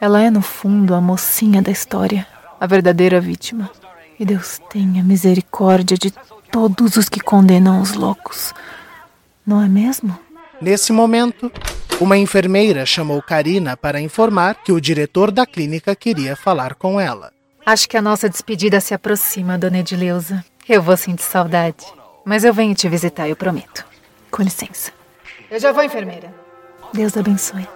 Ela 0.00 0.22
é, 0.22 0.30
no 0.30 0.40
fundo, 0.40 0.94
a 0.94 1.02
mocinha 1.02 1.60
da 1.60 1.70
história, 1.70 2.26
a 2.58 2.66
verdadeira 2.66 3.20
vítima. 3.20 3.70
E 4.18 4.24
Deus 4.24 4.58
tenha 4.70 5.04
misericórdia 5.04 5.98
de 5.98 6.10
todos 6.50 6.96
os 6.96 7.10
que 7.10 7.20
condenam 7.20 7.82
os 7.82 7.92
loucos. 7.92 8.54
Não 9.46 9.62
é 9.62 9.68
mesmo? 9.68 10.18
Nesse 10.60 10.92
momento, 10.92 11.52
uma 12.00 12.16
enfermeira 12.16 12.84
chamou 12.84 13.22
Karina 13.22 13.76
para 13.76 14.00
informar 14.00 14.56
que 14.56 14.72
o 14.72 14.80
diretor 14.80 15.30
da 15.30 15.46
clínica 15.46 15.94
queria 15.94 16.34
falar 16.34 16.74
com 16.74 17.00
ela. 17.00 17.32
Acho 17.64 17.88
que 17.88 17.96
a 17.96 18.02
nossa 18.02 18.28
despedida 18.28 18.80
se 18.80 18.94
aproxima, 18.94 19.58
dona 19.58 19.78
Edileuza. 19.78 20.44
Eu 20.68 20.82
vou 20.82 20.96
sentir 20.96 21.22
saudade. 21.22 21.86
Mas 22.24 22.42
eu 22.42 22.52
venho 22.52 22.74
te 22.74 22.88
visitar, 22.88 23.28
eu 23.28 23.36
prometo. 23.36 23.84
Com 24.30 24.42
licença. 24.42 24.92
Eu 25.50 25.60
já 25.60 25.72
vou, 25.72 25.84
enfermeira. 25.84 26.34
Deus 26.92 27.16
abençoe. 27.16 27.66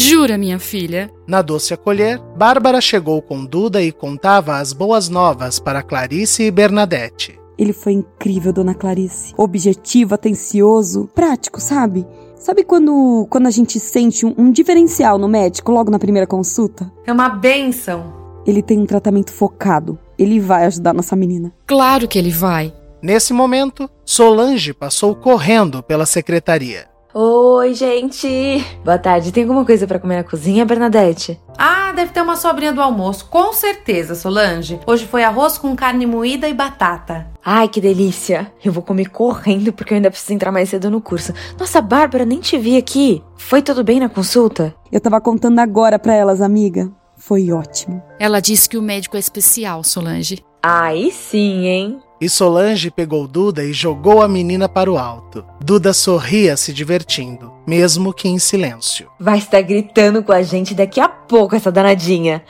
Jura, 0.00 0.38
minha 0.38 0.58
filha? 0.58 1.10
Na 1.26 1.42
doce 1.42 1.74
acolher, 1.74 2.18
Bárbara 2.34 2.80
chegou 2.80 3.20
com 3.20 3.44
Duda 3.44 3.82
e 3.82 3.92
contava 3.92 4.56
as 4.56 4.72
boas 4.72 5.10
novas 5.10 5.60
para 5.60 5.82
Clarice 5.82 6.44
e 6.44 6.50
Bernadette. 6.50 7.38
Ele 7.58 7.74
foi 7.74 7.92
incrível, 7.92 8.50
dona 8.50 8.74
Clarice. 8.74 9.34
Objetivo, 9.36 10.14
atencioso, 10.14 11.06
prático, 11.14 11.60
sabe? 11.60 12.06
Sabe 12.34 12.64
quando, 12.64 13.26
quando 13.28 13.46
a 13.46 13.50
gente 13.50 13.78
sente 13.78 14.24
um, 14.24 14.34
um 14.38 14.50
diferencial 14.50 15.18
no 15.18 15.28
médico 15.28 15.70
logo 15.70 15.90
na 15.90 15.98
primeira 15.98 16.26
consulta? 16.26 16.90
É 17.06 17.12
uma 17.12 17.28
benção. 17.28 18.14
Ele 18.46 18.62
tem 18.62 18.78
um 18.78 18.86
tratamento 18.86 19.30
focado. 19.30 19.98
Ele 20.18 20.40
vai 20.40 20.64
ajudar 20.64 20.94
nossa 20.94 21.14
menina. 21.14 21.52
Claro 21.66 22.08
que 22.08 22.18
ele 22.18 22.30
vai. 22.30 22.72
Nesse 23.02 23.34
momento, 23.34 23.88
Solange 24.06 24.72
passou 24.72 25.14
correndo 25.14 25.82
pela 25.82 26.06
secretaria. 26.06 26.89
Oi, 27.12 27.74
gente! 27.74 28.64
Boa 28.84 28.96
tarde. 28.96 29.32
Tem 29.32 29.42
alguma 29.42 29.64
coisa 29.64 29.84
para 29.84 29.98
comer 29.98 30.18
na 30.18 30.22
cozinha, 30.22 30.64
Bernadette? 30.64 31.40
Ah, 31.58 31.90
deve 31.90 32.12
ter 32.12 32.22
uma 32.22 32.36
sobrinha 32.36 32.72
do 32.72 32.80
almoço. 32.80 33.26
Com 33.28 33.52
certeza, 33.52 34.14
Solange. 34.14 34.78
Hoje 34.86 35.08
foi 35.08 35.24
arroz 35.24 35.58
com 35.58 35.74
carne 35.74 36.06
moída 36.06 36.48
e 36.48 36.54
batata. 36.54 37.26
Ai, 37.44 37.66
que 37.66 37.80
delícia! 37.80 38.52
Eu 38.64 38.72
vou 38.72 38.80
comer 38.80 39.10
correndo 39.10 39.72
porque 39.72 39.92
eu 39.92 39.96
ainda 39.96 40.08
preciso 40.08 40.32
entrar 40.34 40.52
mais 40.52 40.68
cedo 40.68 40.88
no 40.88 41.00
curso. 41.00 41.32
Nossa, 41.58 41.80
Bárbara, 41.80 42.24
nem 42.24 42.38
te 42.38 42.56
vi 42.56 42.76
aqui. 42.76 43.24
Foi 43.36 43.60
tudo 43.60 43.82
bem 43.82 43.98
na 43.98 44.08
consulta? 44.08 44.72
Eu 44.92 45.00
tava 45.00 45.20
contando 45.20 45.58
agora 45.58 45.98
para 45.98 46.14
elas, 46.14 46.40
amiga. 46.40 46.88
Foi 47.16 47.50
ótimo. 47.50 48.00
Ela 48.20 48.38
disse 48.38 48.68
que 48.68 48.78
o 48.78 48.82
médico 48.82 49.16
é 49.16 49.20
especial, 49.20 49.82
Solange. 49.82 50.44
Aí 50.62 51.10
sim, 51.10 51.66
hein? 51.66 52.00
E 52.20 52.28
Solange 52.28 52.90
pegou 52.90 53.26
Duda 53.26 53.64
e 53.64 53.72
jogou 53.72 54.20
a 54.20 54.28
menina 54.28 54.68
para 54.68 54.92
o 54.92 54.98
alto. 54.98 55.42
Duda 55.58 55.94
sorria 55.94 56.54
se 56.54 56.70
divertindo, 56.70 57.50
mesmo 57.66 58.12
que 58.12 58.28
em 58.28 58.38
silêncio. 58.38 59.08
Vai 59.18 59.38
estar 59.38 59.62
gritando 59.62 60.22
com 60.22 60.30
a 60.30 60.42
gente 60.42 60.74
daqui 60.74 61.00
a 61.00 61.08
pouco, 61.08 61.56
essa 61.56 61.72
danadinha. 61.72 62.44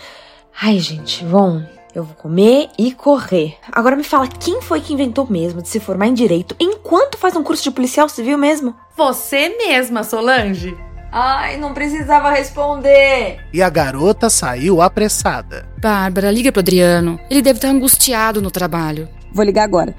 Ai, 0.60 0.80
gente, 0.80 1.24
bom, 1.24 1.62
eu 1.94 2.02
vou 2.02 2.16
comer 2.16 2.68
e 2.76 2.90
correr. 2.90 3.58
Agora 3.70 3.94
me 3.94 4.02
fala, 4.02 4.26
quem 4.26 4.60
foi 4.60 4.80
que 4.80 4.92
inventou 4.92 5.24
mesmo 5.30 5.62
de 5.62 5.68
se 5.68 5.78
formar 5.78 6.08
em 6.08 6.14
direito 6.14 6.56
enquanto 6.58 7.16
faz 7.16 7.36
um 7.36 7.42
curso 7.44 7.62
de 7.62 7.70
policial 7.70 8.08
civil 8.08 8.36
mesmo? 8.36 8.74
Você 8.96 9.50
mesma, 9.50 10.02
Solange. 10.02 10.76
Ai, 11.12 11.56
não 11.56 11.74
precisava 11.74 12.30
responder. 12.30 13.38
E 13.52 13.62
a 13.62 13.70
garota 13.70 14.28
saiu 14.28 14.82
apressada. 14.82 15.68
Bárbara, 15.78 16.30
liga 16.32 16.50
pro 16.50 16.60
Adriano. 16.60 17.20
Ele 17.30 17.40
deve 17.40 17.58
estar 17.58 17.68
angustiado 17.68 18.42
no 18.42 18.50
trabalho. 18.50 19.08
Vou 19.32 19.44
ligar 19.44 19.64
agora. 19.64 19.94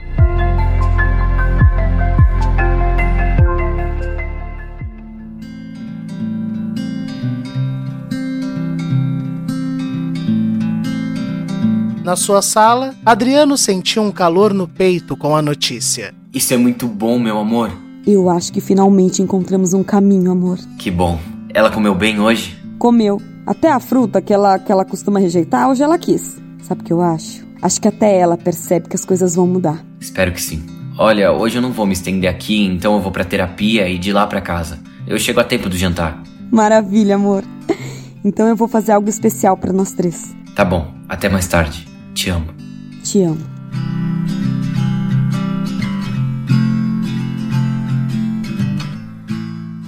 Na 12.04 12.16
sua 12.16 12.42
sala, 12.42 12.96
Adriano 13.06 13.56
sentiu 13.56 14.02
um 14.02 14.12
calor 14.12 14.54
no 14.54 14.68
peito 14.68 15.16
com 15.16 15.36
a 15.36 15.42
notícia. 15.42 16.14
Isso 16.34 16.54
é 16.54 16.58
muito 16.58 16.88
bom, 16.88 17.20
meu 17.20 17.38
amor. 17.38 17.72
Eu 18.06 18.30
acho 18.30 18.52
que 18.52 18.60
finalmente 18.60 19.22
encontramos 19.22 19.74
um 19.74 19.84
caminho, 19.84 20.32
amor. 20.32 20.58
Que 20.80 20.90
bom. 20.90 21.20
Ela 21.54 21.70
comeu 21.70 21.94
bem 21.94 22.20
hoje? 22.20 22.58
Comeu. 22.80 23.22
Até 23.46 23.72
a 23.72 23.80
fruta 23.80 24.22
que 24.22 24.34
ela, 24.34 24.58
que 24.58 24.72
ela 24.72 24.84
costuma 24.84 25.20
rejeitar, 25.20 25.70
hoje 25.70 25.84
ela 25.84 25.98
quis. 25.98 26.42
Sabe 26.64 26.82
o 26.82 26.84
que 26.84 26.92
eu 26.92 27.02
acho? 27.02 27.51
Acho 27.62 27.80
que 27.80 27.88
até 27.88 28.18
ela 28.18 28.38
percebe 28.38 28.90
que 28.90 28.96
as 28.96 29.06
coisas 29.06 29.36
vão 29.36 29.46
mudar. 29.46 29.86
Espero 30.00 30.32
que 30.32 30.42
sim. 30.42 30.66
Olha, 30.98 31.32
hoje 31.32 31.58
eu 31.58 31.62
não 31.62 31.72
vou 31.72 31.86
me 31.86 31.94
estender 31.94 32.30
aqui, 32.30 32.64
então 32.66 32.96
eu 32.96 33.02
vou 33.02 33.12
pra 33.12 33.24
terapia 33.24 33.88
e 33.88 33.98
de 33.98 34.12
lá 34.12 34.26
pra 34.26 34.42
casa. 34.42 34.80
Eu 35.08 35.18
chego 35.20 35.40
a 35.40 35.44
tempo 35.44 35.70
do 35.70 35.78
jantar. 35.78 36.22
Maravilha, 36.52 37.16
amor. 37.16 37.44
Então 38.24 38.48
eu 38.48 38.56
vou 38.56 38.68
fazer 38.68 38.92
algo 38.92 39.10
especial 39.10 39.58
para 39.58 39.74
nós 39.74 39.94
três. 39.94 40.36
Tá 40.56 40.64
bom, 40.64 40.94
até 41.10 41.28
mais 41.28 41.48
tarde. 41.48 41.88
Te 42.14 42.30
amo. 42.30 42.54
Te 43.04 43.24
amo. 43.24 43.42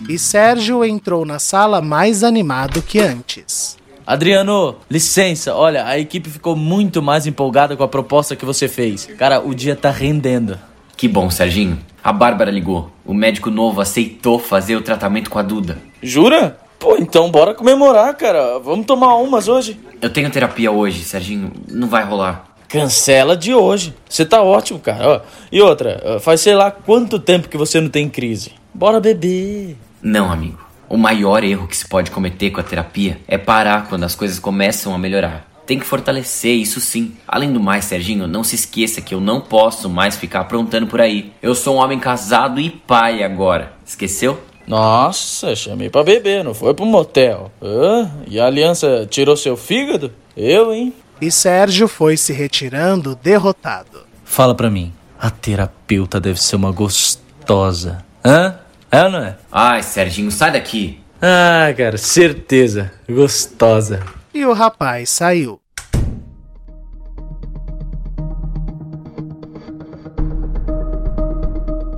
E 0.10 0.18
Sérgio 0.18 0.84
entrou 0.84 1.26
na 1.26 1.38
sala 1.38 1.80
mais 1.80 2.24
animado 2.24 2.82
que 2.82 2.98
antes. 2.98 3.78
Adriano, 4.06 4.76
licença, 4.90 5.56
olha, 5.56 5.86
a 5.86 5.98
equipe 5.98 6.30
ficou 6.30 6.56
muito 6.56 7.02
mais 7.02 7.26
empolgada 7.26 7.76
com 7.76 7.84
a 7.84 7.88
proposta 7.88 8.36
que 8.36 8.46
você 8.46 8.68
fez. 8.68 9.06
Cara, 9.18 9.40
o 9.40 9.54
dia 9.56 9.76
tá 9.76 9.90
rendendo. 9.90 10.60
Que 10.98 11.08
bom, 11.08 11.30
Serginho. 11.30 11.80
A 12.04 12.12
Bárbara 12.12 12.52
ligou. 12.52 12.92
O 13.06 13.14
médico 13.14 13.50
novo 13.50 13.82
aceitou 13.82 14.38
fazer 14.40 14.76
o 14.76 14.82
tratamento 14.82 15.30
com 15.30 15.40
a 15.40 15.42
Duda. 15.42 15.78
Jura? 16.02 16.58
Pô, 16.78 16.98
então 16.98 17.32
bora 17.32 17.54
comemorar, 17.54 18.14
cara. 18.16 18.60
Vamos 18.60 18.86
tomar 18.86 19.16
umas 19.16 19.48
hoje. 19.48 19.80
Eu 20.02 20.10
tenho 20.10 20.30
terapia 20.30 20.70
hoje, 20.70 21.04
Serginho. 21.04 21.52
Não 21.70 21.88
vai 21.88 22.04
rolar. 22.04 22.46
Cancela 22.68 23.38
de 23.38 23.54
hoje. 23.54 23.94
Você 24.10 24.26
tá 24.26 24.42
ótimo, 24.42 24.80
cara. 24.80 25.08
Ó, 25.08 25.22
E 25.52 25.62
outra, 25.62 26.20
faz 26.20 26.42
sei 26.42 26.56
lá 26.56 26.72
quanto 26.72 27.20
tempo 27.20 27.48
que 27.48 27.56
você 27.58 27.80
não 27.80 27.88
tem 27.90 28.10
crise. 28.10 28.52
Bora 28.74 29.00
beber. 29.00 29.78
Não, 30.02 30.30
amigo. 30.32 30.60
O 30.94 30.98
maior 30.98 31.44
erro 31.44 31.68
que 31.68 31.76
se 31.76 31.88
pode 31.88 32.12
cometer 32.12 32.52
com 32.52 32.60
a 32.60 32.64
terapia 32.64 33.20
é 33.28 33.36
parar 33.36 33.88
quando 33.90 34.04
as 34.04 34.14
coisas 34.14 34.38
começam 34.38 34.94
a 34.94 34.98
melhorar. 35.00 35.44
Tem 35.66 35.80
que 35.80 35.88
fortalecer, 35.88 36.56
isso 36.56 36.80
sim. 36.80 37.16
Além 37.28 37.52
do 37.52 37.60
mais, 37.60 37.86
Serginho, 37.86 38.28
não 38.28 38.44
se 38.44 38.54
esqueça 38.54 39.02
que 39.02 39.16
eu 39.16 39.20
não 39.20 39.42
posso 39.42 39.90
mais 39.90 40.16
ficar 40.16 40.42
aprontando 40.42 40.86
por 40.86 41.02
aí. 41.02 41.34
Eu 41.42 41.56
sou 41.56 41.78
um 41.78 41.80
homem 41.80 42.00
casado 42.00 42.62
e 42.62 42.70
pai 42.70 43.24
agora. 43.24 43.74
Esqueceu? 43.84 44.40
Nossa, 44.68 45.56
chamei 45.56 45.90
pra 45.90 46.04
beber, 46.04 46.44
não 46.44 46.54
foi 46.54 46.76
pro 46.76 46.86
motel. 46.86 47.52
Ah, 47.60 48.12
e 48.28 48.40
a 48.40 48.46
aliança 48.46 49.08
tirou 49.10 49.36
seu 49.36 49.58
fígado? 49.58 50.12
Eu, 50.38 50.72
hein? 50.72 50.94
E 51.20 51.32
Sérgio 51.32 51.88
foi 51.88 52.18
se 52.18 52.32
retirando 52.32 53.16
derrotado. 53.16 54.06
Fala 54.24 54.54
pra 54.54 54.70
mim, 54.70 54.94
a 55.20 55.32
terapeuta 55.32 56.20
deve 56.20 56.40
ser 56.40 56.56
uma 56.56 56.72
gostosa. 56.72 58.06
Hã? 58.24 58.60
É 58.94 59.06
ou 59.06 59.10
não 59.10 59.24
é? 59.24 59.36
Ai, 59.52 59.82
Serginho, 59.82 60.30
sai 60.30 60.52
daqui. 60.52 61.02
Ah, 61.20 61.74
cara, 61.76 61.98
certeza. 61.98 62.92
Gostosa. 63.10 64.00
E 64.32 64.46
o 64.46 64.54
rapaz 64.54 65.10
saiu. 65.10 65.60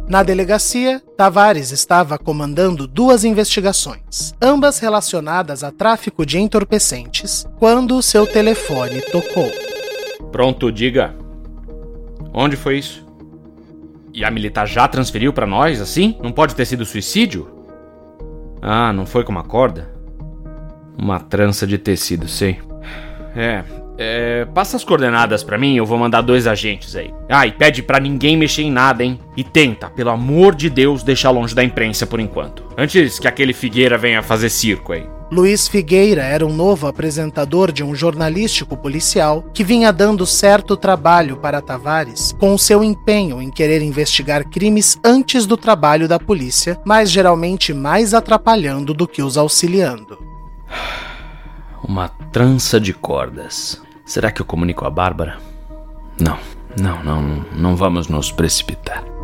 Na 0.08 0.24
delegacia, 0.24 1.02
Tavares 1.18 1.72
estava 1.72 2.18
comandando 2.18 2.88
duas 2.88 3.26
investigações, 3.26 4.34
ambas 4.42 4.80
relacionadas 4.80 5.66
a 5.66 5.72
tráfico 5.74 6.26
de 6.26 6.40
entorpecentes, 6.40 7.46
quando 7.60 8.02
seu 8.02 8.26
telefone 8.26 9.02
tocou. 9.02 9.52
Pronto, 10.32 10.72
diga. 10.72 11.14
Onde 12.34 12.56
foi 12.56 12.78
isso? 12.78 13.05
E 14.16 14.24
a 14.24 14.32
militar 14.32 14.66
já 14.66 14.88
transferiu 14.88 15.34
para 15.34 15.46
nós, 15.46 15.82
assim? 15.82 16.16
Não 16.24 16.32
pode 16.32 16.56
ter 16.56 16.64
sido 16.64 16.86
suicídio? 16.86 17.50
Ah, 18.62 18.94
não 18.94 19.06
foi 19.06 19.26
com 19.26 19.32
uma 19.34 19.44
corda? 19.44 19.94
Uma 20.98 21.20
trança 21.20 21.68
de 21.68 21.78
tecido, 21.78 22.26
sei. 22.26 22.58
É, 23.36 23.66
é, 23.98 24.46
passa 24.46 24.78
as 24.78 24.86
coordenadas 24.86 25.44
para 25.44 25.58
mim, 25.58 25.76
eu 25.76 25.86
vou 25.86 25.98
mandar 25.98 26.22
dois 26.22 26.48
agentes 26.48 26.96
aí. 26.96 27.14
Ah, 27.28 27.46
e 27.46 27.52
pede 27.52 27.84
para 27.84 28.00
ninguém 28.00 28.38
mexer 28.38 28.62
em 28.62 28.72
nada, 28.72 29.04
hein? 29.04 29.20
E 29.36 29.44
tenta, 29.44 29.90
pelo 29.90 30.12
amor 30.12 30.56
de 30.56 30.70
Deus, 30.70 31.04
deixar 31.04 31.32
longe 31.32 31.54
da 31.54 31.62
imprensa 31.62 32.08
por 32.08 32.22
enquanto. 32.22 32.64
Antes 32.78 33.20
que 33.20 33.28
aquele 33.28 33.52
Figueira 33.52 33.98
venha 33.98 34.24
fazer 34.24 34.48
circo 34.48 34.94
aí. 34.94 35.06
Luiz 35.32 35.68
Figueira 35.68 36.22
era 36.22 36.46
um 36.46 36.54
novo 36.54 36.86
apresentador 36.86 37.72
de 37.72 37.84
um 37.84 37.96
jornalístico 37.96 38.78
policial 38.78 39.44
que 39.54 39.64
vinha 39.64 39.92
dando 39.92 40.26
certo 40.26 40.78
trabalho 40.78 41.38
para 41.38 41.62
Tavares 41.62 42.32
com 42.40 42.56
seu 42.58 42.84
empenho 42.84 43.42
em 43.42 43.50
querer 43.50 43.82
investigar 43.82 44.48
crimes 44.48 45.00
antes 45.04 45.48
do 45.48 45.58
trabalho 45.58 46.08
da 46.08 46.20
polícia, 46.20 46.80
mas 46.86 47.10
geralmente 47.10 47.74
mais 47.74 48.14
atrapalhando 48.14 48.94
do 48.94 49.08
que 49.08 49.24
os 49.24 49.36
auxiliando. 49.36 50.20
Uma 51.84 52.08
trança 52.08 52.80
de 52.80 52.94
cordas. 52.94 53.82
Será 54.06 54.32
que 54.32 54.42
eu 54.42 54.46
comunico 54.46 54.86
a 54.86 54.90
Bárbara? 54.92 55.40
Não, 56.20 56.38
não, 56.80 57.04
não, 57.04 57.46
não 57.52 57.76
vamos 57.76 58.08
nos 58.08 58.32
precipitar. 58.32 59.15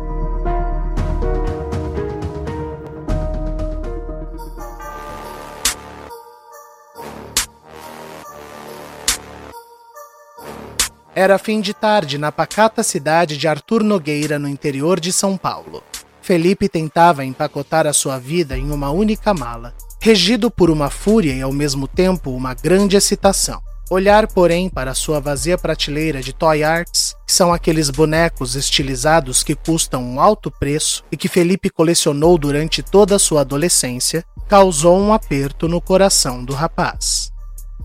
Era 11.14 11.36
fim 11.36 11.60
de 11.60 11.74
tarde 11.74 12.16
na 12.16 12.32
pacata 12.32 12.82
cidade 12.82 13.36
de 13.36 13.46
Arthur 13.46 13.82
Nogueira, 13.82 14.38
no 14.38 14.48
interior 14.48 14.98
de 14.98 15.12
São 15.12 15.36
Paulo. 15.36 15.82
Felipe 16.22 16.70
tentava 16.70 17.22
empacotar 17.22 17.86
a 17.86 17.92
sua 17.92 18.18
vida 18.18 18.56
em 18.56 18.70
uma 18.70 18.90
única 18.90 19.34
mala, 19.34 19.74
regido 20.00 20.50
por 20.50 20.70
uma 20.70 20.88
fúria 20.88 21.34
e 21.34 21.42
ao 21.42 21.52
mesmo 21.52 21.86
tempo 21.86 22.30
uma 22.30 22.54
grande 22.54 22.96
excitação. 22.96 23.60
Olhar, 23.90 24.26
porém, 24.26 24.70
para 24.70 24.94
sua 24.94 25.20
vazia 25.20 25.58
prateleira 25.58 26.22
de 26.22 26.32
toy 26.32 26.64
arts, 26.64 27.14
que 27.26 27.32
são 27.32 27.52
aqueles 27.52 27.90
bonecos 27.90 28.56
estilizados 28.56 29.42
que 29.42 29.54
custam 29.54 30.02
um 30.02 30.18
alto 30.18 30.50
preço 30.50 31.04
e 31.12 31.16
que 31.16 31.28
Felipe 31.28 31.68
colecionou 31.68 32.38
durante 32.38 32.82
toda 32.82 33.16
a 33.16 33.18
sua 33.18 33.42
adolescência, 33.42 34.24
causou 34.48 34.98
um 34.98 35.12
aperto 35.12 35.68
no 35.68 35.78
coração 35.78 36.42
do 36.42 36.54
rapaz. 36.54 37.30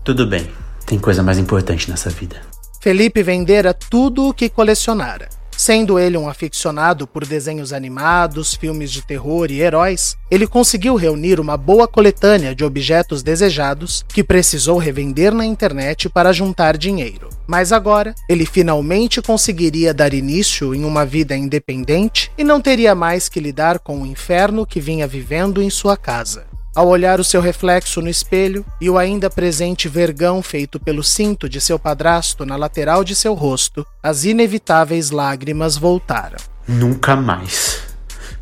Tudo 0.02 0.26
bem, 0.26 0.48
tem 0.86 0.98
coisa 0.98 1.22
mais 1.22 1.36
importante 1.36 1.90
nessa 1.90 2.08
vida. 2.08 2.47
Felipe 2.80 3.22
vendera 3.22 3.74
tudo 3.74 4.28
o 4.28 4.34
que 4.34 4.48
colecionara. 4.48 5.28
Sendo 5.58 5.98
ele 5.98 6.16
um 6.16 6.28
aficionado 6.28 7.04
por 7.04 7.26
desenhos 7.26 7.72
animados, 7.72 8.54
filmes 8.54 8.92
de 8.92 9.02
terror 9.02 9.50
e 9.50 9.60
heróis, 9.60 10.16
ele 10.30 10.46
conseguiu 10.46 10.94
reunir 10.94 11.40
uma 11.40 11.56
boa 11.56 11.88
coletânea 11.88 12.54
de 12.54 12.64
objetos 12.64 13.24
desejados 13.24 14.04
que 14.06 14.22
precisou 14.22 14.78
revender 14.78 15.34
na 15.34 15.44
internet 15.44 16.08
para 16.08 16.32
juntar 16.32 16.76
dinheiro. 16.76 17.28
Mas 17.44 17.72
agora, 17.72 18.14
ele 18.28 18.46
finalmente 18.46 19.20
conseguiria 19.20 19.92
dar 19.92 20.14
início 20.14 20.72
em 20.76 20.84
uma 20.84 21.04
vida 21.04 21.36
independente 21.36 22.30
e 22.38 22.44
não 22.44 22.60
teria 22.60 22.94
mais 22.94 23.28
que 23.28 23.40
lidar 23.40 23.80
com 23.80 24.02
o 24.02 24.06
inferno 24.06 24.64
que 24.64 24.80
vinha 24.80 25.08
vivendo 25.08 25.60
em 25.60 25.70
sua 25.70 25.96
casa. 25.96 26.46
Ao 26.74 26.86
olhar 26.86 27.18
o 27.18 27.24
seu 27.24 27.40
reflexo 27.40 28.00
no 28.00 28.08
espelho 28.08 28.64
e 28.80 28.88
o 28.88 28.98
ainda 28.98 29.28
presente 29.28 29.88
vergão 29.88 30.42
feito 30.42 30.78
pelo 30.78 31.02
cinto 31.02 31.48
de 31.48 31.60
seu 31.60 31.78
padrasto 31.78 32.44
na 32.44 32.56
lateral 32.56 33.02
de 33.02 33.14
seu 33.14 33.34
rosto, 33.34 33.86
as 34.02 34.24
inevitáveis 34.24 35.10
lágrimas 35.10 35.76
voltaram. 35.76 36.38
Nunca 36.66 37.16
mais. 37.16 37.80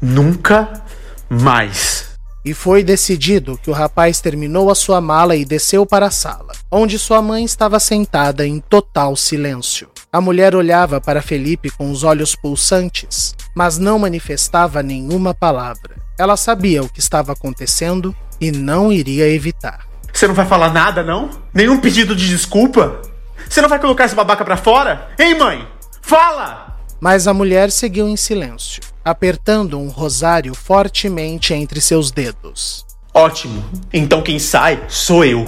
Nunca 0.03 0.83
mais. 1.29 2.07
E 2.45 2.53
foi 2.55 2.85
decidido 2.85 3.59
que 3.59 3.71
o 3.71 3.73
rapaz 3.73 4.21
terminou 4.21 4.71
a 4.71 4.75
sua 4.75 5.01
mala 5.01 5.35
e 5.35 5.45
desceu 5.45 5.85
para 5.87 6.07
a 6.07 6.11
sala, 6.11 6.53
onde 6.71 6.99
sua 6.99 7.21
mãe 7.23 7.45
estava 7.45 7.81
sentada 7.81 8.47
em 8.47 8.61
total 8.61 9.17
silêncio. 9.17 9.89
A 10.13 10.21
mulher 10.21 10.55
olhava 10.55 11.01
para 11.01 11.21
Felipe 11.21 11.71
com 11.71 11.91
os 11.91 12.05
olhos 12.05 12.35
pulsantes, 12.35 13.35
mas 13.55 13.77
não 13.77 13.99
manifestava 13.99 14.83
nenhuma 14.83 15.35
palavra. 15.35 15.97
Ela 16.19 16.37
sabia 16.37 16.83
o 16.83 16.89
que 16.89 17.01
estava 17.01 17.33
acontecendo 17.33 18.17
e 18.41 18.51
não 18.51 18.93
iria 18.93 19.29
evitar. 19.29 19.87
Você 20.13 20.27
não 20.27 20.35
vai 20.35 20.47
falar 20.47 20.73
nada, 20.73 21.03
não? 21.03 21.31
Nenhum 21.53 21.79
pedido 21.81 22.15
de 22.15 22.29
desculpa? 22.29 23.03
Você 23.49 23.61
não 23.61 23.69
vai 23.69 23.79
colocar 23.79 24.05
essa 24.05 24.15
babaca 24.15 24.45
pra 24.45 24.57
fora? 24.57 25.09
Hein, 25.19 25.39
mãe? 25.39 25.69
Fala! 26.01 26.79
Mas 27.01 27.27
a 27.27 27.35
mulher 27.35 27.71
seguiu 27.71 28.09
em 28.09 28.17
silêncio, 28.17 28.83
apertando 29.05 29.79
um 29.79 29.89
rosário 29.89 30.55
fortemente 30.55 31.53
entre 31.53 31.81
seus 31.81 32.11
dedos. 32.11 32.87
Ótimo. 33.13 33.63
Então 33.93 34.23
quem 34.23 34.39
sai 34.39 34.83
sou 34.89 35.25
eu. 35.25 35.47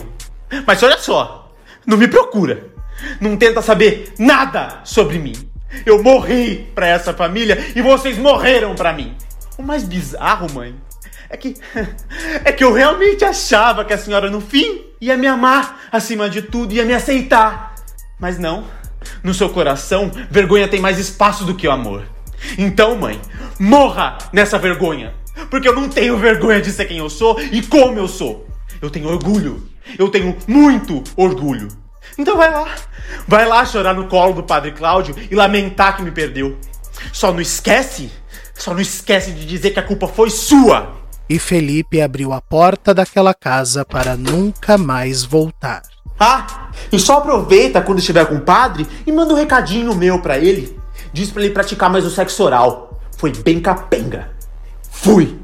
Mas 0.66 0.82
olha 0.82 0.98
só, 0.98 1.50
não 1.86 1.96
me 1.96 2.08
procura. 2.08 2.77
Não 3.20 3.36
tenta 3.36 3.62
saber 3.62 4.12
nada 4.18 4.80
sobre 4.84 5.18
mim. 5.18 5.34
Eu 5.84 6.02
morri 6.02 6.70
pra 6.74 6.86
essa 6.86 7.12
família 7.12 7.72
e 7.74 7.82
vocês 7.82 8.18
morreram 8.18 8.74
pra 8.74 8.92
mim. 8.92 9.14
O 9.56 9.62
mais 9.62 9.84
bizarro, 9.84 10.50
mãe, 10.52 10.74
é 11.28 11.36
que. 11.36 11.54
É 12.44 12.52
que 12.52 12.64
eu 12.64 12.72
realmente 12.72 13.24
achava 13.24 13.84
que 13.84 13.92
a 13.92 13.98
senhora, 13.98 14.30
no 14.30 14.40
fim, 14.40 14.82
ia 15.00 15.16
me 15.16 15.26
amar 15.26 15.88
acima 15.92 16.28
de 16.28 16.42
tudo, 16.42 16.72
ia 16.72 16.84
me 16.84 16.94
aceitar. 16.94 17.74
Mas 18.18 18.38
não. 18.38 18.64
No 19.22 19.34
seu 19.34 19.48
coração, 19.48 20.10
vergonha 20.30 20.68
tem 20.68 20.80
mais 20.80 20.98
espaço 20.98 21.44
do 21.44 21.54
que 21.54 21.68
o 21.68 21.70
amor. 21.70 22.04
Então, 22.56 22.96
mãe, 22.96 23.20
morra 23.58 24.18
nessa 24.32 24.58
vergonha. 24.58 25.14
Porque 25.50 25.68
eu 25.68 25.74
não 25.74 25.88
tenho 25.88 26.16
vergonha 26.16 26.60
de 26.60 26.72
ser 26.72 26.86
quem 26.86 26.98
eu 26.98 27.10
sou 27.10 27.40
e 27.40 27.62
como 27.62 27.98
eu 27.98 28.08
sou. 28.08 28.46
Eu 28.80 28.90
tenho 28.90 29.08
orgulho. 29.08 29.68
Eu 29.98 30.08
tenho 30.08 30.36
muito 30.46 31.02
orgulho. 31.16 31.68
Então 32.18 32.36
vai 32.36 32.50
lá. 32.50 32.66
Vai 33.26 33.46
lá 33.46 33.64
chorar 33.64 33.94
no 33.94 34.08
colo 34.08 34.34
do 34.34 34.42
Padre 34.42 34.72
Cláudio 34.72 35.14
e 35.30 35.34
lamentar 35.34 35.96
que 35.96 36.02
me 36.02 36.10
perdeu. 36.10 36.58
Só 37.12 37.32
não 37.32 37.40
esquece. 37.40 38.10
Só 38.54 38.74
não 38.74 38.80
esquece 38.80 39.30
de 39.30 39.46
dizer 39.46 39.70
que 39.70 39.78
a 39.78 39.84
culpa 39.84 40.08
foi 40.08 40.28
sua 40.28 40.98
e 41.28 41.38
Felipe 41.38 42.00
abriu 42.00 42.32
a 42.32 42.40
porta 42.40 42.94
daquela 42.94 43.34
casa 43.34 43.84
para 43.84 44.16
nunca 44.16 44.78
mais 44.78 45.24
voltar. 45.24 45.82
Ah, 46.18 46.70
e 46.90 46.98
só 46.98 47.18
aproveita 47.18 47.82
quando 47.82 47.98
estiver 47.98 48.26
com 48.26 48.36
o 48.36 48.40
padre 48.40 48.86
e 49.06 49.12
manda 49.12 49.34
um 49.34 49.36
recadinho 49.36 49.94
meu 49.94 50.20
para 50.20 50.38
ele. 50.38 50.76
Diz 51.12 51.30
para 51.30 51.44
ele 51.44 51.52
praticar 51.52 51.90
mais 51.90 52.04
o 52.04 52.10
sexo 52.10 52.42
oral. 52.42 52.98
Foi 53.16 53.30
bem 53.30 53.60
capenga. 53.60 54.30
Fui! 54.90 55.38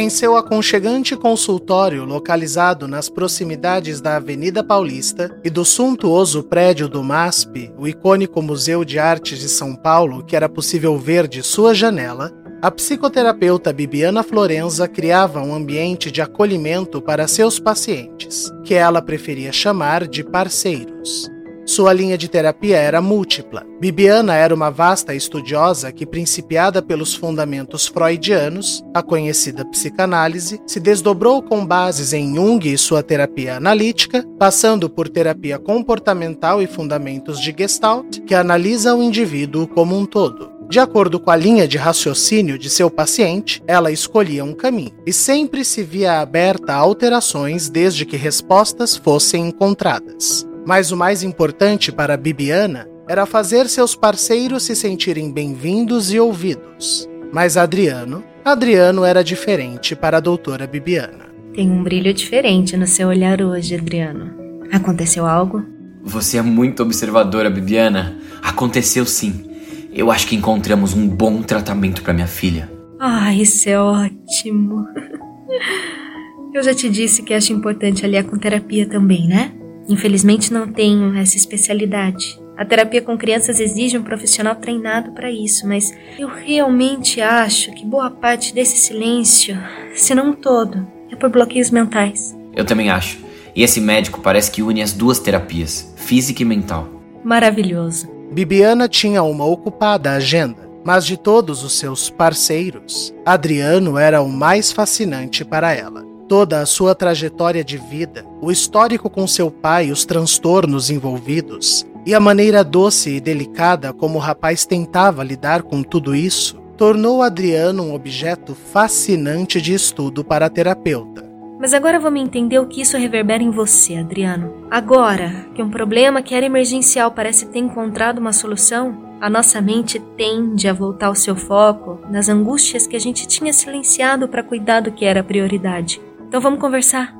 Em 0.00 0.08
seu 0.08 0.36
aconchegante 0.36 1.16
consultório 1.16 2.04
localizado 2.04 2.86
nas 2.86 3.08
proximidades 3.08 4.00
da 4.00 4.14
Avenida 4.14 4.62
Paulista 4.62 5.36
e 5.42 5.50
do 5.50 5.64
suntuoso 5.64 6.44
prédio 6.44 6.88
do 6.88 7.02
MASP, 7.02 7.72
o 7.76 7.84
icônico 7.84 8.40
Museu 8.40 8.84
de 8.84 8.96
Artes 8.96 9.40
de 9.40 9.48
São 9.48 9.74
Paulo 9.74 10.24
que 10.24 10.36
era 10.36 10.48
possível 10.48 10.96
ver 10.96 11.26
de 11.26 11.42
sua 11.42 11.74
janela, 11.74 12.32
a 12.62 12.70
psicoterapeuta 12.70 13.72
Bibiana 13.72 14.22
Florenza 14.22 14.86
criava 14.86 15.42
um 15.42 15.52
ambiente 15.52 16.12
de 16.12 16.22
acolhimento 16.22 17.02
para 17.02 17.26
seus 17.26 17.58
pacientes, 17.58 18.52
que 18.62 18.74
ela 18.74 19.02
preferia 19.02 19.50
chamar 19.50 20.06
de 20.06 20.22
parceiros. 20.22 21.28
Sua 21.68 21.92
linha 21.92 22.16
de 22.16 22.30
terapia 22.30 22.78
era 22.78 22.98
múltipla. 23.02 23.62
Bibiana 23.78 24.34
era 24.34 24.54
uma 24.54 24.70
vasta 24.70 25.14
estudiosa 25.14 25.92
que, 25.92 26.06
principiada 26.06 26.80
pelos 26.80 27.14
fundamentos 27.14 27.86
freudianos, 27.86 28.82
a 28.94 29.02
conhecida 29.02 29.66
psicanálise, 29.66 30.62
se 30.66 30.80
desdobrou 30.80 31.42
com 31.42 31.66
bases 31.66 32.14
em 32.14 32.34
Jung 32.34 32.66
e 32.66 32.78
sua 32.78 33.02
terapia 33.02 33.58
analítica, 33.58 34.24
passando 34.38 34.88
por 34.88 35.10
terapia 35.10 35.58
comportamental 35.58 36.62
e 36.62 36.66
fundamentos 36.66 37.38
de 37.38 37.54
Gestalt, 37.56 38.18
que 38.20 38.34
analisa 38.34 38.94
o 38.94 39.02
indivíduo 39.02 39.68
como 39.68 39.94
um 39.94 40.06
todo. 40.06 40.50
De 40.70 40.80
acordo 40.80 41.20
com 41.20 41.30
a 41.30 41.36
linha 41.36 41.68
de 41.68 41.76
raciocínio 41.76 42.58
de 42.58 42.70
seu 42.70 42.90
paciente, 42.90 43.62
ela 43.66 43.92
escolhia 43.92 44.42
um 44.42 44.54
caminho 44.54 44.96
e 45.06 45.12
sempre 45.12 45.62
se 45.66 45.82
via 45.82 46.18
aberta 46.20 46.72
a 46.72 46.76
alterações 46.76 47.68
desde 47.68 48.06
que 48.06 48.16
respostas 48.16 48.96
fossem 48.96 49.48
encontradas. 49.48 50.48
Mas 50.66 50.90
o 50.92 50.96
mais 50.96 51.22
importante 51.22 51.90
para 51.90 52.16
Bibiana 52.16 52.88
era 53.08 53.24
fazer 53.24 53.68
seus 53.68 53.94
parceiros 53.94 54.64
se 54.64 54.76
sentirem 54.76 55.32
bem-vindos 55.32 56.12
e 56.12 56.20
ouvidos. 56.20 57.08
Mas 57.32 57.56
Adriano, 57.56 58.22
Adriano 58.44 59.04
era 59.04 59.24
diferente 59.24 59.96
para 59.96 60.18
a 60.18 60.20
doutora 60.20 60.66
Bibiana. 60.66 61.26
Tem 61.54 61.70
um 61.70 61.82
brilho 61.82 62.12
diferente 62.12 62.76
no 62.76 62.86
seu 62.86 63.08
olhar 63.08 63.40
hoje, 63.42 63.74
Adriano. 63.74 64.30
Aconteceu 64.72 65.26
algo? 65.26 65.64
Você 66.02 66.38
é 66.38 66.42
muito 66.42 66.82
observadora, 66.82 67.50
Bibiana. 67.50 68.16
Aconteceu 68.42 69.04
sim. 69.04 69.44
Eu 69.92 70.10
acho 70.10 70.26
que 70.26 70.36
encontramos 70.36 70.94
um 70.94 71.08
bom 71.08 71.42
tratamento 71.42 72.02
para 72.02 72.12
minha 72.14 72.26
filha. 72.26 72.70
Ah, 73.00 73.34
isso 73.34 73.68
é 73.68 73.80
ótimo. 73.80 74.86
Eu 76.54 76.62
já 76.62 76.74
te 76.74 76.88
disse 76.88 77.22
que 77.22 77.34
acho 77.34 77.52
importante 77.52 78.04
aliar 78.04 78.24
com 78.24 78.38
terapia 78.38 78.88
também, 78.88 79.28
né? 79.28 79.52
Infelizmente 79.88 80.52
não 80.52 80.70
tenho 80.70 81.16
essa 81.16 81.36
especialidade. 81.36 82.38
A 82.56 82.64
terapia 82.64 83.00
com 83.00 83.16
crianças 83.16 83.60
exige 83.60 83.96
um 83.96 84.02
profissional 84.02 84.56
treinado 84.56 85.12
para 85.12 85.30
isso, 85.30 85.66
mas 85.66 85.96
eu 86.18 86.28
realmente 86.28 87.20
acho 87.20 87.72
que 87.72 87.86
boa 87.86 88.10
parte 88.10 88.52
desse 88.52 88.76
silêncio, 88.76 89.56
se 89.94 90.14
não 90.14 90.32
todo, 90.32 90.86
é 91.10 91.16
por 91.16 91.30
bloqueios 91.30 91.70
mentais. 91.70 92.36
Eu 92.54 92.64
também 92.64 92.90
acho. 92.90 93.18
E 93.54 93.62
esse 93.62 93.80
médico 93.80 94.20
parece 94.20 94.50
que 94.50 94.62
une 94.62 94.82
as 94.82 94.92
duas 94.92 95.20
terapias, 95.20 95.94
física 95.96 96.42
e 96.42 96.44
mental. 96.44 96.88
Maravilhoso. 97.24 98.08
Bibiana 98.32 98.88
tinha 98.88 99.22
uma 99.22 99.44
ocupada 99.44 100.12
agenda, 100.12 100.68
mas 100.84 101.06
de 101.06 101.16
todos 101.16 101.62
os 101.62 101.78
seus 101.78 102.10
parceiros, 102.10 103.14
Adriano 103.24 103.96
era 103.96 104.20
o 104.20 104.28
mais 104.28 104.72
fascinante 104.72 105.44
para 105.44 105.72
ela. 105.72 106.07
Toda 106.28 106.60
a 106.60 106.66
sua 106.66 106.94
trajetória 106.94 107.64
de 107.64 107.78
vida, 107.78 108.22
o 108.42 108.52
histórico 108.52 109.08
com 109.08 109.26
seu 109.26 109.50
pai, 109.50 109.90
os 109.90 110.04
transtornos 110.04 110.90
envolvidos 110.90 111.86
e 112.04 112.14
a 112.14 112.20
maneira 112.20 112.62
doce 112.62 113.16
e 113.16 113.20
delicada 113.20 113.94
como 113.94 114.18
o 114.18 114.20
rapaz 114.20 114.66
tentava 114.66 115.24
lidar 115.24 115.62
com 115.62 115.82
tudo 115.82 116.14
isso, 116.14 116.60
tornou 116.76 117.22
Adriano 117.22 117.82
um 117.82 117.94
objeto 117.94 118.54
fascinante 118.54 119.58
de 119.58 119.72
estudo 119.72 120.22
para 120.22 120.44
a 120.46 120.50
terapeuta. 120.50 121.26
Mas 121.58 121.72
agora 121.72 121.98
vamos 121.98 122.20
entender 122.20 122.58
o 122.58 122.66
que 122.66 122.82
isso 122.82 122.98
reverbera 122.98 123.42
em 123.42 123.50
você, 123.50 123.96
Adriano. 123.96 124.66
Agora 124.70 125.46
que 125.54 125.62
um 125.62 125.70
problema 125.70 126.20
que 126.20 126.34
era 126.34 126.44
emergencial 126.44 127.10
parece 127.10 127.46
ter 127.46 127.58
encontrado 127.58 128.18
uma 128.18 128.34
solução, 128.34 129.16
a 129.18 129.30
nossa 129.30 129.62
mente 129.62 129.98
tende 130.16 130.68
a 130.68 130.74
voltar 130.74 131.10
o 131.10 131.14
seu 131.14 131.34
foco 131.34 131.98
nas 132.10 132.28
angústias 132.28 132.86
que 132.86 132.94
a 132.94 133.00
gente 133.00 133.26
tinha 133.26 133.52
silenciado 133.52 134.28
para 134.28 134.42
cuidar 134.42 134.80
do 134.80 134.92
que 134.92 135.06
era 135.06 135.24
prioridade. 135.24 136.00
Então 136.28 136.40
vamos 136.42 136.60
conversar. 136.60 137.18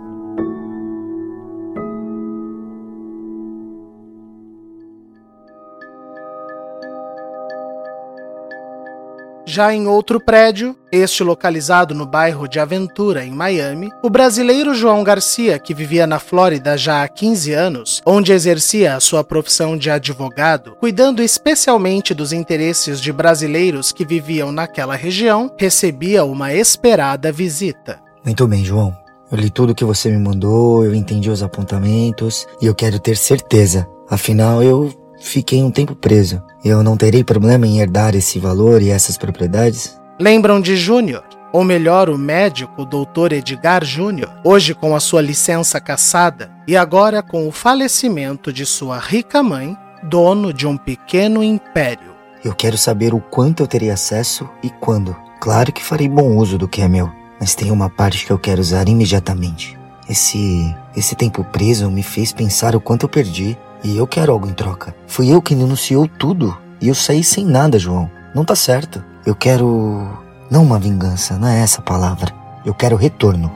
Já 9.47 9.73
em 9.73 9.87
outro 9.87 10.21
prédio, 10.21 10.77
este 10.93 11.25
localizado 11.25 11.95
no 11.95 12.05
bairro 12.05 12.47
de 12.47 12.61
Aventura, 12.61 13.25
em 13.25 13.31
Miami, 13.31 13.91
o 14.03 14.11
brasileiro 14.11 14.75
João 14.75 15.03
Garcia, 15.03 15.59
que 15.59 15.73
vivia 15.73 16.07
na 16.07 16.19
Flórida 16.19 16.77
já 16.77 17.03
há 17.03 17.09
15 17.09 17.55
anos, 17.55 18.03
onde 18.05 18.31
exercia 18.31 18.95
a 18.95 19.01
sua 19.01 19.25
profissão 19.25 19.79
de 19.79 19.91
advogado, 19.91 20.77
cuidando 20.79 21.23
especialmente 21.23 22.13
dos 22.13 22.31
interesses 22.31 23.01
de 23.01 23.11
brasileiros 23.11 23.91
que 23.91 24.05
viviam 24.05 24.53
naquela 24.53 24.95
região, 24.95 25.51
recebia 25.59 26.25
uma 26.25 26.53
esperada 26.53 27.33
visita. 27.33 28.07
Muito 28.29 28.47
bem, 28.47 28.63
João. 28.63 28.95
Eu 29.33 29.39
li 29.39 29.49
tudo 29.49 29.75
que 29.75 29.87
você 29.87 30.11
me 30.11 30.19
mandou, 30.19 30.85
eu 30.85 30.95
entendi 30.95 31.31
os 31.31 31.43
apontamentos 31.43 32.47
e 32.61 32.67
eu 32.67 32.75
quero 32.75 32.99
ter 32.99 33.17
certeza. 33.17 33.89
Afinal, 34.07 34.63
eu 34.63 34.93
fiquei 35.19 35.63
um 35.63 35.71
tempo 35.71 35.95
preso. 35.95 36.43
Eu 36.63 36.83
não 36.83 36.95
terei 36.95 37.25
problema 37.25 37.67
em 37.67 37.81
herdar 37.81 38.15
esse 38.15 38.39
valor 38.39 38.83
e 38.83 38.91
essas 38.91 39.17
propriedades? 39.17 39.99
Lembram 40.21 40.61
de 40.61 40.77
Júnior? 40.77 41.25
Ou 41.55 41.65
melhor, 41.65 42.11
o 42.11 42.19
médico 42.19 42.85
Dr. 42.85 43.33
Edgar 43.33 43.83
Júnior, 43.83 44.31
hoje 44.45 44.75
com 44.75 44.95
a 44.95 45.01
sua 45.01 45.23
licença 45.23 45.81
cassada 45.81 46.51
e 46.69 46.77
agora 46.77 47.23
com 47.23 47.49
o 47.49 47.51
falecimento 47.51 48.53
de 48.53 48.67
sua 48.67 48.99
rica 48.99 49.43
mãe, 49.43 49.75
dono 50.03 50.53
de 50.53 50.67
um 50.67 50.77
pequeno 50.77 51.43
império. 51.43 52.13
Eu 52.45 52.55
quero 52.55 52.77
saber 52.77 53.15
o 53.15 53.21
quanto 53.21 53.63
eu 53.63 53.67
terei 53.67 53.89
acesso 53.89 54.47
e 54.63 54.69
quando. 54.69 55.17
Claro 55.41 55.73
que 55.73 55.83
farei 55.83 56.11
bom 56.11 56.37
uso 56.37 56.59
do 56.59 56.69
que 56.69 56.83
é 56.83 56.89
meu, 56.89 57.11
mas 57.41 57.55
tem 57.55 57.71
uma 57.71 57.89
parte 57.89 58.27
que 58.27 58.33
eu 58.33 58.39
quero 58.39 58.61
usar 58.61 58.89
imediatamente. 58.89 59.79
Esse 60.09 60.75
esse 60.97 61.15
tempo 61.15 61.45
preso 61.45 61.91
me 61.91 62.03
fez 62.03 62.33
pensar 62.33 62.75
o 62.75 62.81
quanto 62.81 63.05
eu 63.05 63.09
perdi 63.09 63.57
e 63.85 63.97
eu 63.97 64.07
quero 64.07 64.33
algo 64.33 64.49
em 64.49 64.53
troca. 64.53 64.95
Fui 65.07 65.29
eu 65.29 65.41
que 65.41 65.55
denunciou 65.55 66.09
tudo 66.09 66.57
e 66.81 66.89
eu 66.89 66.95
saí 66.95 67.23
sem 67.23 67.45
nada, 67.45 67.79
João. 67.79 68.11
Não 68.35 68.45
tá 68.45 68.57
certo. 68.57 69.05
Eu 69.25 69.35
quero. 69.35 70.09
Não 70.51 70.63
uma 70.63 70.79
vingança, 70.79 71.39
não 71.39 71.49
é 71.49 71.61
essa 71.61 71.83
palavra. 71.83 72.33
Eu 72.65 72.75
quero 72.75 72.97
retorno. 72.97 73.53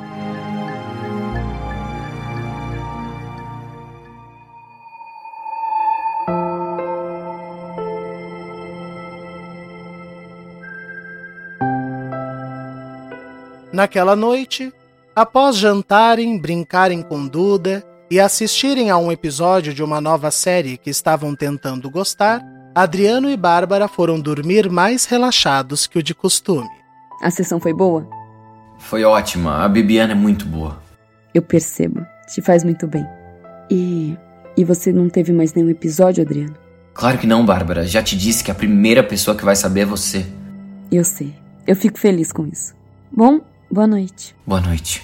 Naquela 13.73 14.15
noite, 14.15 14.71
após 15.17 15.57
jantarem, 15.57 16.39
brincarem 16.39 17.01
com 17.01 17.27
Duda 17.27 17.83
e 18.11 18.21
assistirem 18.21 18.91
a 18.91 18.99
um 18.99 19.11
episódio 19.11 19.73
de 19.73 19.83
uma 19.83 19.99
nova 19.99 20.31
série 20.31 20.77
que 20.77 20.91
estavam 20.91 21.35
tentando 21.35 21.91
gostar, 21.91 22.45
Adriano 22.75 23.31
e 23.31 23.37
Bárbara 23.37 23.89
foram 23.89 24.21
dormir 24.21 24.71
mais 24.71 25.07
relaxados 25.07 25.87
que 25.87 25.99
o 25.99 26.03
de 26.03 26.15
costume. 26.15 26.69
A 27.23 27.31
sessão 27.31 27.59
foi 27.59 27.73
boa? 27.73 28.07
Foi 28.79 29.05
ótima. 29.05 29.65
A 29.65 29.69
Bibiana 29.69 30.13
é 30.13 30.17
muito 30.17 30.45
boa. 30.45 30.83
Eu 31.33 31.41
percebo. 31.41 32.05
Te 32.29 32.43
faz 32.43 32.65
muito 32.65 32.87
bem. 32.87 33.07
E. 33.71 34.17
E 34.55 34.65
você 34.65 34.93
não 34.93 35.09
teve 35.09 35.33
mais 35.33 35.55
nenhum 35.55 35.71
episódio, 35.71 36.23
Adriano? 36.23 36.55
Claro 36.93 37.17
que 37.17 37.27
não, 37.27 37.47
Bárbara. 37.47 37.87
Já 37.87 38.03
te 38.03 38.15
disse 38.15 38.45
que 38.45 38.51
a 38.51 38.55
primeira 38.55 39.03
pessoa 39.03 39.35
que 39.35 39.45
vai 39.45 39.57
saber 39.57 39.81
é 39.81 39.87
você. 39.87 40.27
Eu 40.91 41.05
sei. 41.05 41.35
Eu 41.67 41.75
fico 41.75 41.99
feliz 41.99 42.33
com 42.33 42.47
isso. 42.47 42.75
Bom, 43.11 43.41
boa 43.73 43.87
noite. 43.87 44.37
Boa 44.47 44.61
noite. 44.61 45.03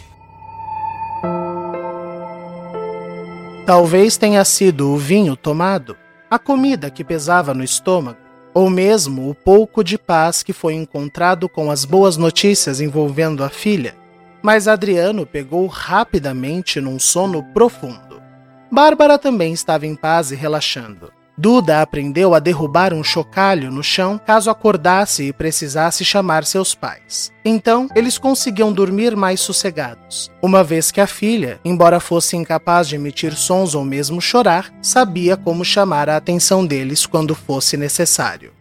Talvez 3.64 4.16
tenha 4.16 4.44
sido 4.44 4.90
o 4.90 4.96
vinho 4.96 5.34
tomado, 5.34 5.96
a 6.30 6.38
comida 6.38 6.90
que 6.90 7.02
pesava 7.02 7.54
no 7.54 7.64
estômago, 7.64 8.18
ou 8.52 8.68
mesmo 8.68 9.30
o 9.30 9.34
pouco 9.34 9.82
de 9.82 9.96
paz 9.96 10.42
que 10.42 10.52
foi 10.52 10.74
encontrado 10.74 11.48
com 11.48 11.70
as 11.70 11.84
boas 11.84 12.16
notícias 12.16 12.80
envolvendo 12.80 13.42
a 13.42 13.48
filha. 13.48 13.96
Mas 14.42 14.68
Adriano 14.68 15.26
pegou 15.26 15.66
rapidamente 15.66 16.80
num 16.80 16.98
sono 16.98 17.42
profundo. 17.52 18.22
Bárbara 18.70 19.18
também 19.18 19.52
estava 19.52 19.86
em 19.86 19.94
paz 19.94 20.30
e 20.30 20.34
relaxando. 20.34 21.10
Duda 21.38 21.80
aprendeu 21.80 22.34
a 22.34 22.40
derrubar 22.40 22.92
um 22.92 23.04
chocalho 23.04 23.70
no 23.70 23.80
chão 23.80 24.18
caso 24.18 24.50
acordasse 24.50 25.22
e 25.22 25.32
precisasse 25.32 26.04
chamar 26.04 26.44
seus 26.44 26.74
pais. 26.74 27.32
Então, 27.44 27.88
eles 27.94 28.18
conseguiam 28.18 28.72
dormir 28.72 29.14
mais 29.14 29.38
sossegados, 29.38 30.32
uma 30.42 30.64
vez 30.64 30.90
que 30.90 31.00
a 31.00 31.06
filha, 31.06 31.60
embora 31.64 32.00
fosse 32.00 32.36
incapaz 32.36 32.88
de 32.88 32.96
emitir 32.96 33.36
sons 33.36 33.76
ou 33.76 33.84
mesmo 33.84 34.20
chorar, 34.20 34.74
sabia 34.82 35.36
como 35.36 35.64
chamar 35.64 36.08
a 36.08 36.16
atenção 36.16 36.66
deles 36.66 37.06
quando 37.06 37.36
fosse 37.36 37.76
necessário. 37.76 38.52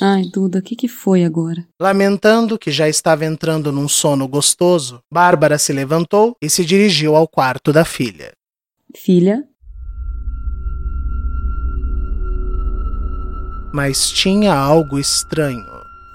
Ai, 0.00 0.22
Duda, 0.32 0.60
o 0.60 0.62
que, 0.62 0.74
que 0.74 0.88
foi 0.88 1.24
agora? 1.24 1.66
Lamentando 1.78 2.58
que 2.58 2.70
já 2.70 2.88
estava 2.88 3.26
entrando 3.26 3.70
num 3.70 3.86
sono 3.86 4.26
gostoso, 4.26 5.00
Bárbara 5.12 5.58
se 5.58 5.74
levantou 5.74 6.34
e 6.40 6.48
se 6.48 6.64
dirigiu 6.64 7.14
ao 7.14 7.28
quarto 7.28 7.70
da 7.70 7.84
filha. 7.84 8.32
Filha? 8.96 9.44
Mas 13.74 14.08
tinha 14.08 14.54
algo 14.54 15.00
estranho. 15.00 15.66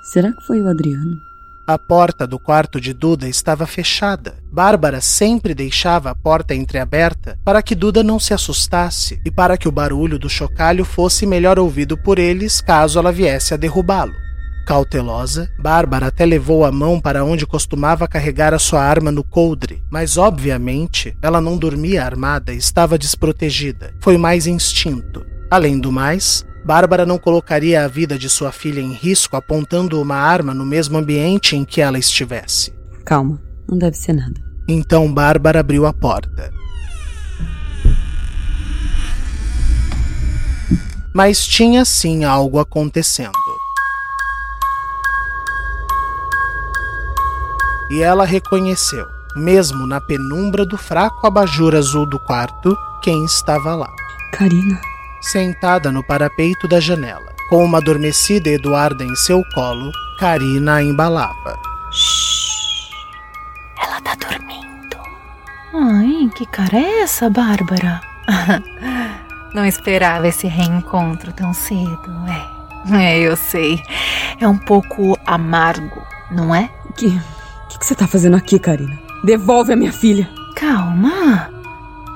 Será 0.01 0.32
que 0.32 0.41
foi 0.47 0.62
o 0.62 0.70
Adriano? 0.70 1.20
A 1.68 1.78
porta 1.78 2.26
do 2.26 2.39
quarto 2.39 2.80
de 2.80 2.93
Duda 2.93 3.28
estava 3.28 3.68
fechada. 3.68 4.36
Bárbara 4.49 5.01
sempre 5.01 5.53
deixava 5.53 6.10
a 6.10 6.16
porta 6.16 6.55
entreaberta 6.55 7.38
para 7.43 7.62
que 7.62 7.76
Duda 7.76 8.01
não 8.01 8.18
se 8.18 8.34
assustasse 8.34 9.20
e 9.26 9.30
para 9.30 9.57
que 9.57 9.68
o 9.68 9.74
barulho 9.74 10.18
do 10.18 10.30
chocalho 10.30 10.86
fosse 10.86 11.26
melhor 11.26 11.60
ouvido 11.60 11.97
por 11.97 12.18
eles 12.18 12.62
caso 12.62 12.97
ela 12.97 13.12
viesse 13.12 13.53
a 13.53 13.57
derrubá-lo. 13.57 14.14
Cautelosa, 14.66 15.51
Bárbara 15.60 16.07
até 16.07 16.26
levou 16.26 16.64
a 16.64 16.72
mão 16.72 16.97
para 16.97 17.26
onde 17.26 17.45
costumava 17.45 18.07
carregar 18.07 18.53
a 18.53 18.60
sua 18.60 18.82
arma 18.82 19.12
no 19.12 19.24
coldre, 19.24 19.84
mas 19.91 20.18
obviamente 20.18 21.14
ela 21.22 21.41
não 21.41 21.57
dormia 21.57 22.05
armada 22.05 22.53
e 22.53 22.57
estava 22.57 22.97
desprotegida. 22.97 23.93
Foi 23.99 24.18
mais 24.18 24.47
instinto. 24.47 25.26
Além 25.51 25.80
do 25.80 25.91
mais, 25.91 26.45
Bárbara 26.70 27.03
não 27.03 27.17
colocaria 27.17 27.84
a 27.84 27.88
vida 27.88 28.15
de 28.15 28.30
sua 28.30 28.51
filha 28.51 28.80
em 28.80 28.93
risco 28.93 29.36
apontando 29.36 29.99
uma 29.99 30.17
arma 30.17 30.53
no 30.53 30.63
mesmo 30.63 30.99
ambiente 30.99 31.55
em 31.55 31.65
que 31.65 31.82
ela 31.82 31.97
estivesse. 31.97 32.72
Calma, 33.03 33.41
não 33.67 33.76
deve 33.76 33.97
ser 33.97 34.13
nada. 34.13 34.39
Então 34.67 35.11
Bárbara 35.11 35.61
abriu 35.61 35.88
a 35.88 35.91
porta. 35.91 36.53
Mas 41.11 41.43
tinha 41.43 41.84
sim 41.84 42.24
algo 42.24 42.59
acontecendo. 42.59 43.32
E 47.89 48.03
ela 48.03 48.26
reconheceu, 48.26 49.07
mesmo 49.36 49.88
na 49.88 49.99
penumbra 49.99 50.67
do 50.67 50.78
fraco 50.78 51.26
abajur 51.26 51.74
azul 51.74 52.07
do 52.07 52.20
quarto, 52.20 52.78
quem 53.01 53.26
estava 53.26 53.74
lá. 53.74 53.89
Karina. 54.34 54.80
Sentada 55.22 55.91
no 55.91 56.03
parapeito 56.03 56.67
da 56.67 56.80
janela, 56.80 57.34
com 57.49 57.63
uma 57.63 57.80
adormecida 57.80 58.49
Eduarda 58.49 59.03
em 59.03 59.15
seu 59.15 59.43
colo, 59.53 59.91
Karina 60.20 60.76
a 60.76 60.84
embalava. 60.84 61.59
Shhh. 61.91 62.89
Ela 63.82 64.01
tá 64.01 64.15
dormindo. 64.15 64.97
Ai, 65.74 66.30
que 66.36 66.45
cara 66.45 66.78
é 66.78 67.01
essa, 67.01 67.30
Bárbara? 67.30 68.01
Não 69.53 69.65
esperava 69.65 70.28
esse 70.28 70.47
reencontro 70.47 71.34
tão 71.34 71.53
cedo, 71.53 72.11
é. 72.28 72.59
É, 72.91 73.20
eu 73.20 73.36
sei. 73.36 73.84
É 74.39 74.47
um 74.47 74.57
pouco 74.57 75.17
amargo, 75.26 76.01
não 76.32 76.53
é? 76.53 76.70
Que. 76.95 77.07
O 77.07 77.67
que, 77.67 77.80
que 77.80 77.86
você 77.86 77.95
tá 77.95 78.07
fazendo 78.07 78.38
aqui, 78.38 78.57
Karina? 78.57 78.97
Devolve 79.24 79.74
a 79.74 79.76
minha 79.76 79.91
filha. 79.91 80.30
Calma. 80.55 81.49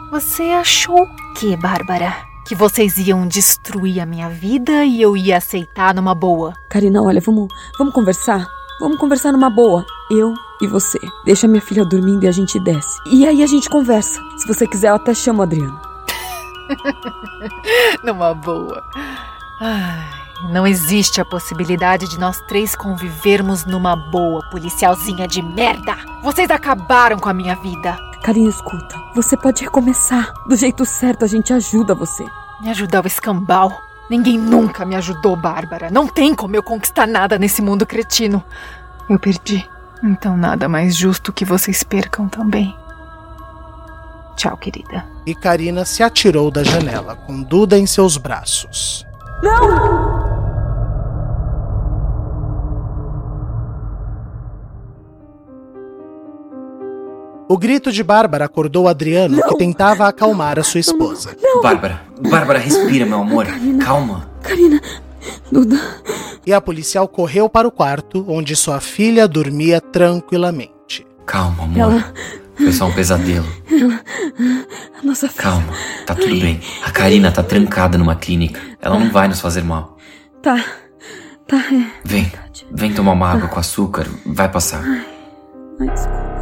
Você 0.10 0.44
achou 0.44 1.04
o 1.04 1.34
que, 1.34 1.56
Bárbara? 1.58 2.16
Que 2.46 2.56
vocês 2.56 2.98
iam 2.98 3.26
destruir 3.26 4.02
a 4.02 4.06
minha 4.06 4.30
vida 4.30 4.84
e 4.84 5.02
eu 5.02 5.16
ia 5.16 5.38
aceitar 5.38 5.96
numa 5.96 6.14
boa? 6.14 6.54
Karina, 6.70 7.02
olha, 7.02 7.22
vamos, 7.22 7.48
vamos 7.78 7.94
conversar? 7.94 8.46
Vamos 8.82 8.98
conversar 8.98 9.32
numa 9.32 9.50
boa. 9.50 9.86
Eu 10.12 10.34
e 10.62 10.68
você. 10.68 11.00
Deixa 11.26 11.48
minha 11.48 11.62
filha 11.62 11.86
dormindo 11.86 12.26
e 12.26 12.28
a 12.28 12.32
gente 12.32 12.60
desce. 12.60 13.00
E 13.06 13.26
aí 13.26 13.42
a 13.42 13.48
gente 13.48 13.70
conversa. 13.70 14.20
Se 14.38 14.48
você 14.48 14.68
quiser, 14.68 14.90
eu 14.90 14.96
até 14.96 15.14
chamo 15.14 15.40
o 15.40 15.44
Adriano. 15.44 15.80
numa 18.04 18.34
boa. 18.34 18.84
Ai. 19.62 20.23
Não 20.50 20.68
existe 20.68 21.22
a 21.22 21.26
possibilidade 21.26 22.08
de 22.10 22.20
nós 22.20 22.42
três 22.42 22.76
convivermos 22.76 23.66
numa 23.66 23.96
boa, 23.96 24.42
policialzinha 24.50 25.28
de 25.28 25.42
merda. 25.42 25.96
Vocês 26.22 26.50
acabaram 26.52 27.18
com 27.18 27.30
a 27.30 27.34
minha 27.34 27.56
vida. 27.56 27.98
Karina, 28.22 28.50
escuta. 28.50 29.02
Você 29.16 29.38
pode 29.38 29.64
recomeçar. 29.64 30.34
Do 30.48 30.56
jeito 30.56 30.86
certo, 30.86 31.24
a 31.24 31.28
gente 31.28 31.54
ajuda 31.54 31.96
você. 31.96 32.26
Me 32.62 32.70
ajudar 32.70 33.04
o 33.04 33.08
escambau? 33.08 33.72
Ninguém 34.10 34.38
nunca 34.38 34.86
me 34.86 34.96
ajudou, 34.96 35.36
Bárbara. 35.36 35.90
Não 35.90 36.08
tem 36.08 36.36
como 36.36 36.56
eu 36.56 36.64
conquistar 36.64 37.08
nada 37.08 37.38
nesse 37.38 37.62
mundo 37.62 37.86
cretino. 37.86 38.44
Eu 39.10 39.18
perdi. 39.18 39.68
Então 40.04 40.36
nada 40.36 40.68
mais 40.68 40.96
justo 40.96 41.32
que 41.32 41.46
vocês 41.46 41.84
percam 41.84 42.28
também. 42.28 42.76
Tchau, 44.36 44.58
querida. 44.58 45.06
E 45.26 45.34
Karina 45.34 45.86
se 45.86 46.04
atirou 46.04 46.52
da 46.52 46.64
janela, 46.64 47.16
com 47.16 47.42
Duda 47.42 47.78
em 47.78 47.86
seus 47.86 48.18
braços. 48.18 49.06
Não! 49.42 50.33
O 57.48 57.58
grito 57.58 57.92
de 57.92 58.04
Bárbara 58.04 58.46
acordou 58.46 58.88
Adriano, 58.88 59.38
não. 59.38 59.50
que 59.50 59.58
tentava 59.58 60.08
acalmar 60.08 60.58
a 60.58 60.64
sua 60.64 60.80
esposa. 60.80 61.36
Não, 61.42 61.56
não. 61.56 61.62
Bárbara, 61.62 62.02
Bárbara, 62.30 62.60
respira, 62.60 63.06
meu 63.06 63.20
amor. 63.20 63.46
Karina, 63.46 63.84
Calma. 63.84 64.30
Karina, 64.42 64.82
Duda. 65.52 65.80
E 66.46 66.54
a 66.54 66.60
policial 66.60 67.08
correu 67.08 67.48
para 67.50 67.68
o 67.68 67.72
quarto, 67.72 68.26
onde 68.28 68.56
sua 68.56 68.80
filha 68.80 69.28
dormia 69.28 69.80
tranquilamente. 69.80 71.06
Calma, 71.26 71.64
amor. 71.64 71.78
Ela... 71.80 72.14
Foi 72.56 72.72
só 72.72 72.86
um 72.86 72.92
pesadelo. 72.94 73.48
Ela... 73.72 74.00
A 75.00 75.06
nossa 75.06 75.28
filha. 75.28 75.42
Calma, 75.42 75.74
tá 76.06 76.14
tudo 76.14 76.34
Ai. 76.34 76.40
bem. 76.40 76.62
A 76.86 76.92
Karina 76.92 77.32
tá 77.32 77.42
trancada 77.42 77.98
numa 77.98 78.16
clínica. 78.16 78.62
Ela 78.82 79.00
não 79.00 79.12
vai 79.12 79.28
nos 79.28 79.42
fazer 79.42 79.64
mal. 79.64 79.98
Tá. 80.42 80.64
Tá, 81.48 81.58
é. 81.58 81.86
Vem. 82.04 82.32
Vem 82.72 82.94
tomar 82.94 83.14
uma 83.14 83.30
água 83.30 83.48
com 83.48 83.60
açúcar. 83.60 84.08
Vai 84.26 84.50
passar. 84.50 84.84
Ai, 84.84 85.06
Ai 85.82 85.90
desculpa. 85.90 86.33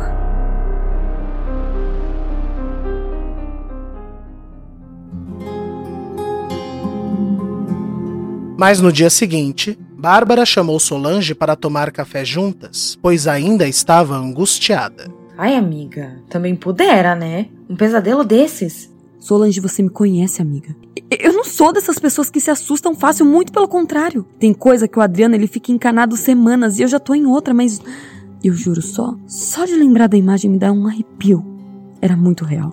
Mas 8.61 8.79
no 8.79 8.91
dia 8.91 9.09
seguinte, 9.09 9.75
Bárbara 9.97 10.45
chamou 10.45 10.79
Solange 10.79 11.33
para 11.33 11.55
tomar 11.55 11.91
café 11.91 12.23
juntas, 12.23 12.95
pois 13.01 13.25
ainda 13.25 13.67
estava 13.67 14.15
angustiada. 14.15 15.11
Ai, 15.35 15.55
amiga, 15.55 16.21
também 16.29 16.55
pudera, 16.55 17.15
né? 17.15 17.47
Um 17.67 17.75
pesadelo 17.75 18.23
desses. 18.23 18.87
Solange, 19.17 19.59
você 19.59 19.81
me 19.81 19.89
conhece, 19.89 20.43
amiga. 20.43 20.75
Eu 21.09 21.33
não 21.33 21.43
sou 21.43 21.73
dessas 21.73 21.97
pessoas 21.97 22.29
que 22.29 22.39
se 22.39 22.51
assustam 22.51 22.93
fácil, 22.93 23.25
muito 23.25 23.51
pelo 23.51 23.67
contrário. 23.67 24.27
Tem 24.37 24.53
coisa 24.53 24.87
que 24.87 24.99
o 24.99 25.01
Adriano 25.01 25.33
ele 25.33 25.47
fica 25.47 25.71
encanado 25.71 26.15
semanas 26.15 26.77
e 26.77 26.83
eu 26.83 26.87
já 26.87 26.99
tô 26.99 27.15
em 27.15 27.25
outra, 27.25 27.55
mas 27.55 27.81
eu 28.43 28.53
juro 28.53 28.83
só, 28.83 29.15
só 29.25 29.65
de 29.65 29.73
lembrar 29.73 30.05
da 30.05 30.17
imagem 30.17 30.51
me 30.51 30.59
dá 30.59 30.71
um 30.71 30.85
arrepio. 30.85 31.43
Era 31.99 32.15
muito 32.15 32.45
real. 32.45 32.71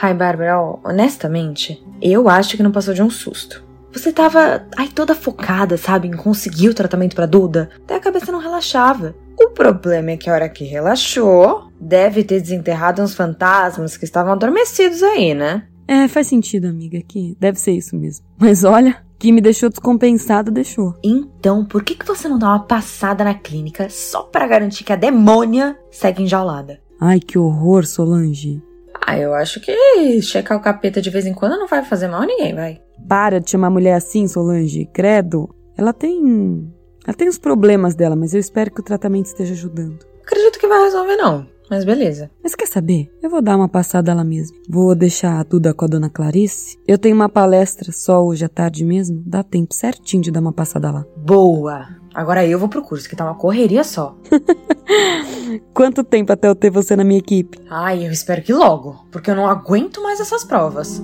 Ai, 0.00 0.14
Bárbara, 0.14 0.58
honestamente, 0.82 1.84
eu 2.00 2.26
acho 2.26 2.56
que 2.56 2.62
não 2.62 2.72
passou 2.72 2.94
de 2.94 3.02
um 3.02 3.10
susto. 3.10 3.68
Você 3.92 4.12
tava 4.12 4.66
aí 4.76 4.88
toda 4.88 5.14
focada, 5.14 5.76
sabe, 5.76 6.08
em 6.08 6.16
conseguir 6.16 6.68
o 6.68 6.74
tratamento 6.74 7.16
para 7.16 7.26
Duda, 7.26 7.70
até 7.84 7.96
a 7.96 8.00
cabeça 8.00 8.30
não 8.30 8.38
relaxava. 8.38 9.14
O 9.38 9.50
problema 9.50 10.12
é 10.12 10.16
que 10.16 10.28
a 10.30 10.34
hora 10.34 10.48
que 10.48 10.64
relaxou, 10.64 11.70
deve 11.80 12.22
ter 12.22 12.40
desenterrado 12.40 13.02
uns 13.02 13.14
fantasmas 13.14 13.96
que 13.96 14.04
estavam 14.04 14.32
adormecidos 14.32 15.02
aí, 15.02 15.34
né? 15.34 15.64
É, 15.88 16.06
faz 16.06 16.28
sentido, 16.28 16.68
amiga, 16.68 17.00
que 17.00 17.36
deve 17.40 17.58
ser 17.58 17.72
isso 17.72 17.96
mesmo. 17.96 18.24
Mas 18.38 18.62
olha, 18.62 19.02
que 19.18 19.32
me 19.32 19.40
deixou 19.40 19.68
descompensada, 19.68 20.50
deixou. 20.50 20.94
Então, 21.02 21.64
por 21.64 21.82
que, 21.82 21.94
que 21.94 22.06
você 22.06 22.28
não 22.28 22.38
dá 22.38 22.48
uma 22.48 22.64
passada 22.64 23.24
na 23.24 23.34
clínica 23.34 23.88
só 23.90 24.22
para 24.22 24.46
garantir 24.46 24.84
que 24.84 24.92
a 24.92 24.96
demônia 24.96 25.76
segue 25.90 26.22
enjaulada? 26.22 26.80
Ai, 27.00 27.18
que 27.18 27.38
horror, 27.38 27.86
Solange. 27.86 28.62
Ah, 29.04 29.18
eu 29.18 29.34
acho 29.34 29.58
que 29.60 30.20
checar 30.22 30.56
o 30.56 30.60
capeta 30.60 31.00
de 31.00 31.10
vez 31.10 31.26
em 31.26 31.34
quando 31.34 31.58
não 31.58 31.66
vai 31.66 31.82
fazer 31.82 32.08
mal 32.08 32.22
a 32.22 32.26
ninguém, 32.26 32.54
vai. 32.54 32.80
Para 33.08 33.40
de 33.40 33.50
chamar 33.50 33.68
a 33.68 33.70
mulher 33.70 33.94
assim, 33.94 34.26
Solange. 34.26 34.88
Credo. 34.92 35.48
Ela 35.76 35.92
tem. 35.92 36.72
Ela 37.06 37.14
tem 37.14 37.28
os 37.28 37.38
problemas 37.38 37.94
dela, 37.94 38.14
mas 38.14 38.34
eu 38.34 38.40
espero 38.40 38.70
que 38.70 38.80
o 38.80 38.84
tratamento 38.84 39.26
esteja 39.26 39.54
ajudando. 39.54 39.98
Acredito 40.22 40.58
que 40.58 40.68
vai 40.68 40.84
resolver, 40.84 41.16
não. 41.16 41.46
Mas 41.70 41.84
beleza. 41.84 42.28
Mas 42.42 42.56
quer 42.56 42.66
saber? 42.66 43.08
Eu 43.22 43.30
vou 43.30 43.40
dar 43.40 43.56
uma 43.56 43.68
passada 43.68 44.12
lá 44.12 44.24
mesmo. 44.24 44.56
Vou 44.68 44.92
deixar 44.92 45.44
tudo 45.44 45.72
com 45.72 45.84
a 45.84 45.88
dona 45.88 46.10
Clarice. 46.10 46.76
Eu 46.86 46.98
tenho 46.98 47.14
uma 47.14 47.28
palestra 47.28 47.92
só 47.92 48.24
hoje 48.24 48.44
à 48.44 48.48
tarde 48.48 48.84
mesmo. 48.84 49.22
Dá 49.24 49.44
tempo 49.44 49.72
certinho 49.72 50.20
de 50.20 50.32
dar 50.32 50.40
uma 50.40 50.52
passada 50.52 50.90
lá. 50.90 51.06
Boa! 51.16 51.86
Agora 52.12 52.44
eu 52.44 52.58
vou 52.58 52.68
pro 52.68 52.82
curso, 52.82 53.08
que 53.08 53.14
tá 53.14 53.24
uma 53.24 53.36
correria 53.36 53.84
só. 53.84 54.16
Quanto 55.72 56.02
tempo 56.02 56.32
até 56.32 56.48
eu 56.48 56.56
ter 56.56 56.70
você 56.70 56.96
na 56.96 57.04
minha 57.04 57.20
equipe? 57.20 57.60
Ai, 57.70 58.04
eu 58.04 58.10
espero 58.10 58.42
que 58.42 58.52
logo, 58.52 59.06
porque 59.12 59.30
eu 59.30 59.36
não 59.36 59.46
aguento 59.46 60.02
mais 60.02 60.18
essas 60.18 60.44
provas. 60.44 61.00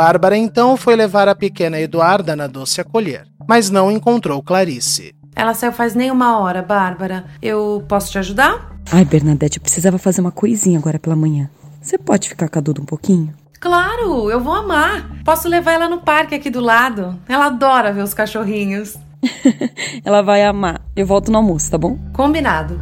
Bárbara 0.00 0.34
então 0.34 0.78
foi 0.78 0.96
levar 0.96 1.28
a 1.28 1.34
pequena 1.34 1.78
Eduarda 1.78 2.34
na 2.34 2.46
doce 2.46 2.80
acolher, 2.80 3.26
mas 3.46 3.68
não 3.68 3.92
encontrou 3.92 4.42
Clarice. 4.42 5.14
Ela 5.36 5.52
saiu 5.52 5.72
faz 5.72 5.94
nem 5.94 6.10
uma 6.10 6.38
hora, 6.38 6.62
Bárbara. 6.62 7.26
Eu 7.42 7.84
posso 7.86 8.10
te 8.10 8.18
ajudar? 8.18 8.78
Ai, 8.90 9.04
Bernadette, 9.04 9.58
eu 9.58 9.62
precisava 9.62 9.98
fazer 9.98 10.22
uma 10.22 10.32
coisinha 10.32 10.78
agora 10.78 10.98
pela 10.98 11.14
manhã. 11.14 11.50
Você 11.82 11.98
pode 11.98 12.30
ficar 12.30 12.48
com 12.48 12.58
a 12.58 12.62
Duda 12.62 12.80
um 12.80 12.86
pouquinho? 12.86 13.34
Claro, 13.60 14.30
eu 14.30 14.40
vou 14.40 14.54
amar. 14.54 15.22
Posso 15.22 15.46
levar 15.50 15.72
ela 15.72 15.86
no 15.86 15.98
parque 16.00 16.34
aqui 16.34 16.48
do 16.48 16.60
lado. 16.60 17.18
Ela 17.28 17.48
adora 17.48 17.92
ver 17.92 18.02
os 18.02 18.14
cachorrinhos. 18.14 18.96
ela 20.02 20.22
vai 20.22 20.42
amar. 20.42 20.80
Eu 20.96 21.04
volto 21.04 21.30
no 21.30 21.36
almoço, 21.36 21.70
tá 21.70 21.76
bom? 21.76 21.98
Combinado. 22.14 22.80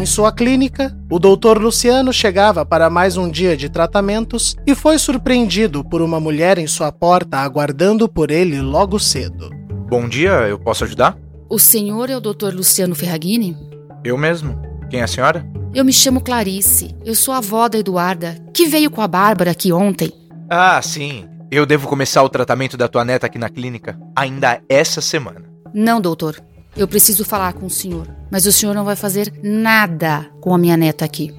Em 0.00 0.06
sua 0.06 0.32
clínica, 0.32 0.96
o 1.10 1.18
doutor 1.18 1.60
Luciano 1.60 2.10
chegava 2.10 2.64
para 2.64 2.88
mais 2.88 3.18
um 3.18 3.30
dia 3.30 3.54
de 3.54 3.68
tratamentos 3.68 4.56
e 4.66 4.74
foi 4.74 4.98
surpreendido 4.98 5.84
por 5.84 6.00
uma 6.00 6.18
mulher 6.18 6.56
em 6.56 6.66
sua 6.66 6.90
porta 6.90 7.36
aguardando 7.36 8.08
por 8.08 8.30
ele 8.30 8.62
logo 8.62 8.98
cedo. 8.98 9.50
Bom 9.90 10.08
dia, 10.08 10.48
eu 10.48 10.58
posso 10.58 10.84
ajudar? 10.84 11.18
O 11.50 11.58
senhor 11.58 12.08
é 12.08 12.16
o 12.16 12.20
doutor 12.20 12.54
Luciano 12.54 12.94
Ferragini? 12.94 13.54
Eu 14.02 14.16
mesmo. 14.16 14.58
Quem 14.88 15.00
é 15.00 15.02
a 15.02 15.06
senhora? 15.06 15.46
Eu 15.74 15.84
me 15.84 15.92
chamo 15.92 16.22
Clarice. 16.22 16.96
Eu 17.04 17.14
sou 17.14 17.34
a 17.34 17.36
avó 17.36 17.68
da 17.68 17.76
Eduarda, 17.76 18.42
que 18.54 18.68
veio 18.68 18.90
com 18.90 19.02
a 19.02 19.06
Bárbara 19.06 19.50
aqui 19.50 19.70
ontem. 19.70 20.10
Ah, 20.48 20.80
sim. 20.80 21.28
Eu 21.50 21.66
devo 21.66 21.86
começar 21.86 22.22
o 22.22 22.28
tratamento 22.30 22.74
da 22.74 22.88
tua 22.88 23.04
neta 23.04 23.26
aqui 23.26 23.38
na 23.38 23.50
clínica 23.50 24.00
ainda 24.16 24.62
essa 24.66 25.02
semana. 25.02 25.42
Não, 25.74 26.00
doutor. 26.00 26.42
Eu 26.80 26.88
preciso 26.88 27.26
falar 27.26 27.52
com 27.52 27.66
o 27.66 27.70
senhor. 27.70 28.08
Mas 28.30 28.46
o 28.46 28.52
senhor 28.52 28.74
não 28.74 28.86
vai 28.86 28.96
fazer 28.96 29.30
nada 29.42 30.30
com 30.40 30.54
a 30.54 30.56
minha 30.56 30.78
neta 30.78 31.04
aqui. 31.04 31.30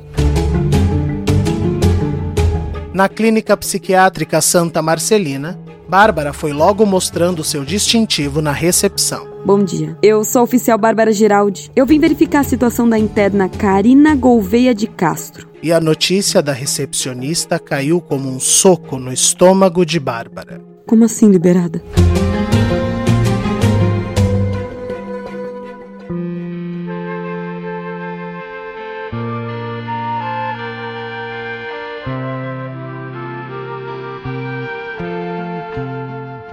Na 2.93 3.09
clínica 3.09 3.57
psiquiátrica 3.57 4.39
Santa 4.39 4.83
Marcelina, 4.83 5.57
Bárbara 5.89 6.31
foi 6.31 6.53
logo 6.53 6.85
mostrando 6.85 7.43
seu 7.43 7.65
distintivo 7.65 8.39
na 8.39 8.51
recepção. 8.51 9.27
Bom 9.43 9.63
dia. 9.63 9.97
Eu 10.03 10.23
sou 10.23 10.41
a 10.41 10.43
oficial 10.43 10.77
Bárbara 10.77 11.11
Geraldi. 11.11 11.71
Eu 11.75 11.87
vim 11.87 11.99
verificar 11.99 12.41
a 12.41 12.43
situação 12.43 12.87
da 12.87 12.99
interna 12.99 13.49
Karina 13.49 14.15
Gouveia 14.15 14.75
de 14.75 14.85
Castro. 14.85 15.49
E 15.63 15.73
a 15.73 15.79
notícia 15.79 16.39
da 16.39 16.53
recepcionista 16.53 17.57
caiu 17.57 17.99
como 17.99 18.29
um 18.29 18.39
soco 18.39 18.99
no 18.99 19.11
estômago 19.11 19.83
de 19.87 19.99
Bárbara. 19.99 20.61
Como 20.85 21.03
assim 21.03 21.31
liberada? 21.31 21.81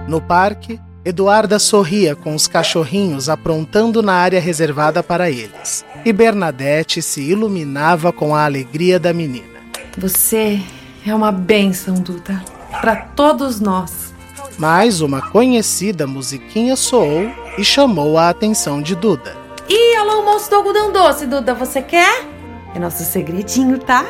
No 0.09 0.19
parque, 0.19 0.79
Eduarda 1.05 1.59
sorria 1.59 2.15
com 2.15 2.33
os 2.33 2.47
cachorrinhos 2.47 3.29
aprontando 3.29 4.01
na 4.01 4.13
área 4.13 4.41
reservada 4.41 5.03
para 5.03 5.29
eles. 5.29 5.85
E 6.03 6.11
Bernadette 6.11 6.99
se 6.99 7.21
iluminava 7.21 8.11
com 8.11 8.33
a 8.33 8.43
alegria 8.43 8.99
da 8.99 9.13
menina. 9.13 9.59
Você 9.99 10.59
é 11.05 11.13
uma 11.13 11.31
bênção, 11.31 11.93
Duda, 11.93 12.43
para 12.81 12.95
todos 12.95 13.59
nós. 13.59 14.11
Mas 14.57 14.99
uma 14.99 15.21
conhecida 15.29 16.07
musiquinha 16.07 16.75
soou 16.75 17.31
e 17.55 17.63
chamou 17.63 18.17
a 18.17 18.29
atenção 18.29 18.81
de 18.81 18.95
Duda. 18.95 19.37
E 19.69 19.95
alô, 19.95 20.23
moço 20.23 20.49
do 20.49 20.55
algodão 20.55 20.91
doce, 20.91 21.27
Duda, 21.27 21.53
você 21.53 21.83
quer? 21.83 22.25
É 22.73 22.79
nosso 22.79 23.03
segredinho, 23.03 23.77
tá? 23.77 24.07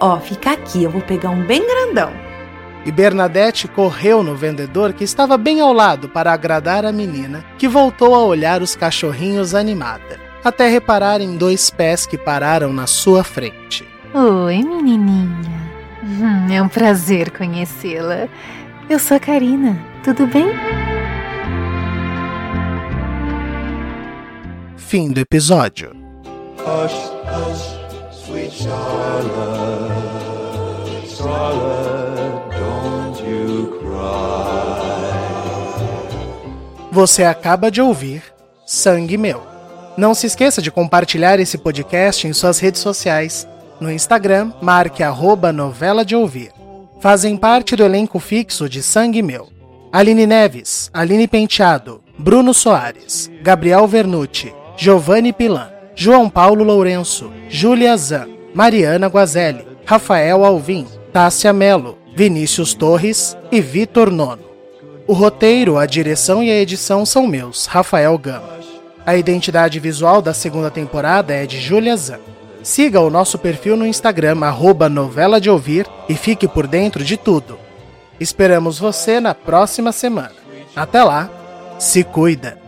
Ó, 0.00 0.18
fica 0.18 0.52
aqui, 0.52 0.84
eu 0.84 0.90
vou 0.90 1.02
pegar 1.02 1.28
um 1.28 1.44
bem 1.44 1.62
grandão. 1.66 2.25
E 2.86 2.92
Bernadette 2.92 3.66
correu 3.66 4.22
no 4.22 4.36
vendedor 4.36 4.92
que 4.92 5.02
estava 5.02 5.36
bem 5.36 5.60
ao 5.60 5.72
lado 5.72 6.08
para 6.08 6.32
agradar 6.32 6.86
a 6.86 6.92
menina, 6.92 7.44
que 7.58 7.66
voltou 7.66 8.14
a 8.14 8.22
olhar 8.24 8.62
os 8.62 8.76
cachorrinhos 8.76 9.56
animada, 9.56 10.20
até 10.44 10.68
reparar 10.68 11.20
em 11.20 11.36
dois 11.36 11.68
pés 11.68 12.06
que 12.06 12.16
pararam 12.16 12.72
na 12.72 12.86
sua 12.86 13.24
frente. 13.24 13.84
Oi, 14.14 14.62
menininha. 14.62 15.66
Hum, 16.04 16.46
é 16.52 16.62
um 16.62 16.68
prazer 16.68 17.32
conhecê-la. 17.32 18.28
Eu 18.88 19.00
sou 19.00 19.16
a 19.16 19.20
Karina. 19.20 19.76
Tudo 20.04 20.24
bem? 20.28 20.46
Fim 24.76 25.10
do 25.10 25.18
episódio. 25.18 25.90
Hush, 26.60 27.10
hush, 27.26 27.74
sweet 28.12 28.52
Charlotte, 28.52 29.98
Charlotte, 31.08 32.05
Você 36.96 37.24
acaba 37.24 37.70
de 37.70 37.82
ouvir 37.82 38.22
Sangue 38.64 39.18
Meu. 39.18 39.42
Não 39.98 40.14
se 40.14 40.26
esqueça 40.26 40.62
de 40.62 40.70
compartilhar 40.70 41.38
esse 41.38 41.58
podcast 41.58 42.26
em 42.26 42.32
suas 42.32 42.58
redes 42.58 42.80
sociais. 42.80 43.46
No 43.78 43.92
Instagram, 43.92 44.50
marque 44.62 45.02
arroba 45.02 45.52
novela 45.52 46.06
de 46.06 46.16
ouvir. 46.16 46.52
Fazem 46.98 47.36
parte 47.36 47.76
do 47.76 47.84
elenco 47.84 48.18
fixo 48.18 48.66
de 48.66 48.82
Sangue 48.82 49.20
Meu. 49.20 49.50
Aline 49.92 50.26
Neves, 50.26 50.88
Aline 50.90 51.28
Penteado, 51.28 52.02
Bruno 52.18 52.54
Soares, 52.54 53.30
Gabriel 53.42 53.86
Vernucci, 53.86 54.54
Giovanni 54.74 55.34
Pilan, 55.34 55.68
João 55.94 56.30
Paulo 56.30 56.64
Lourenço, 56.64 57.30
Júlia 57.50 57.94
Zan, 57.98 58.26
Mariana 58.54 59.08
Guazelli, 59.08 59.66
Rafael 59.84 60.46
Alvim, 60.46 60.86
Tássia 61.12 61.52
Melo, 61.52 61.98
Vinícius 62.16 62.72
Torres 62.72 63.36
e 63.52 63.60
Vitor 63.60 64.10
Nono. 64.10 64.45
O 65.08 65.12
roteiro, 65.12 65.78
a 65.78 65.86
direção 65.86 66.42
e 66.42 66.50
a 66.50 66.60
edição 66.60 67.06
são 67.06 67.28
meus, 67.28 67.66
Rafael 67.66 68.18
Gama. 68.18 68.58
A 69.06 69.16
identidade 69.16 69.78
visual 69.78 70.20
da 70.20 70.34
segunda 70.34 70.68
temporada 70.68 71.32
é 71.32 71.46
de 71.46 71.60
Júlia 71.60 71.96
Zan. 71.96 72.18
Siga 72.60 73.00
o 73.00 73.08
nosso 73.08 73.38
perfil 73.38 73.76
no 73.76 73.86
Instagram, 73.86 74.40
arroba 74.42 74.88
novela 74.88 75.40
de 75.40 75.48
ouvir, 75.48 75.86
e 76.08 76.14
fique 76.16 76.48
por 76.48 76.66
dentro 76.66 77.04
de 77.04 77.16
tudo. 77.16 77.56
Esperamos 78.18 78.80
você 78.80 79.20
na 79.20 79.32
próxima 79.32 79.92
semana. 79.92 80.34
Até 80.74 81.04
lá, 81.04 81.30
se 81.78 82.02
cuida! 82.02 82.58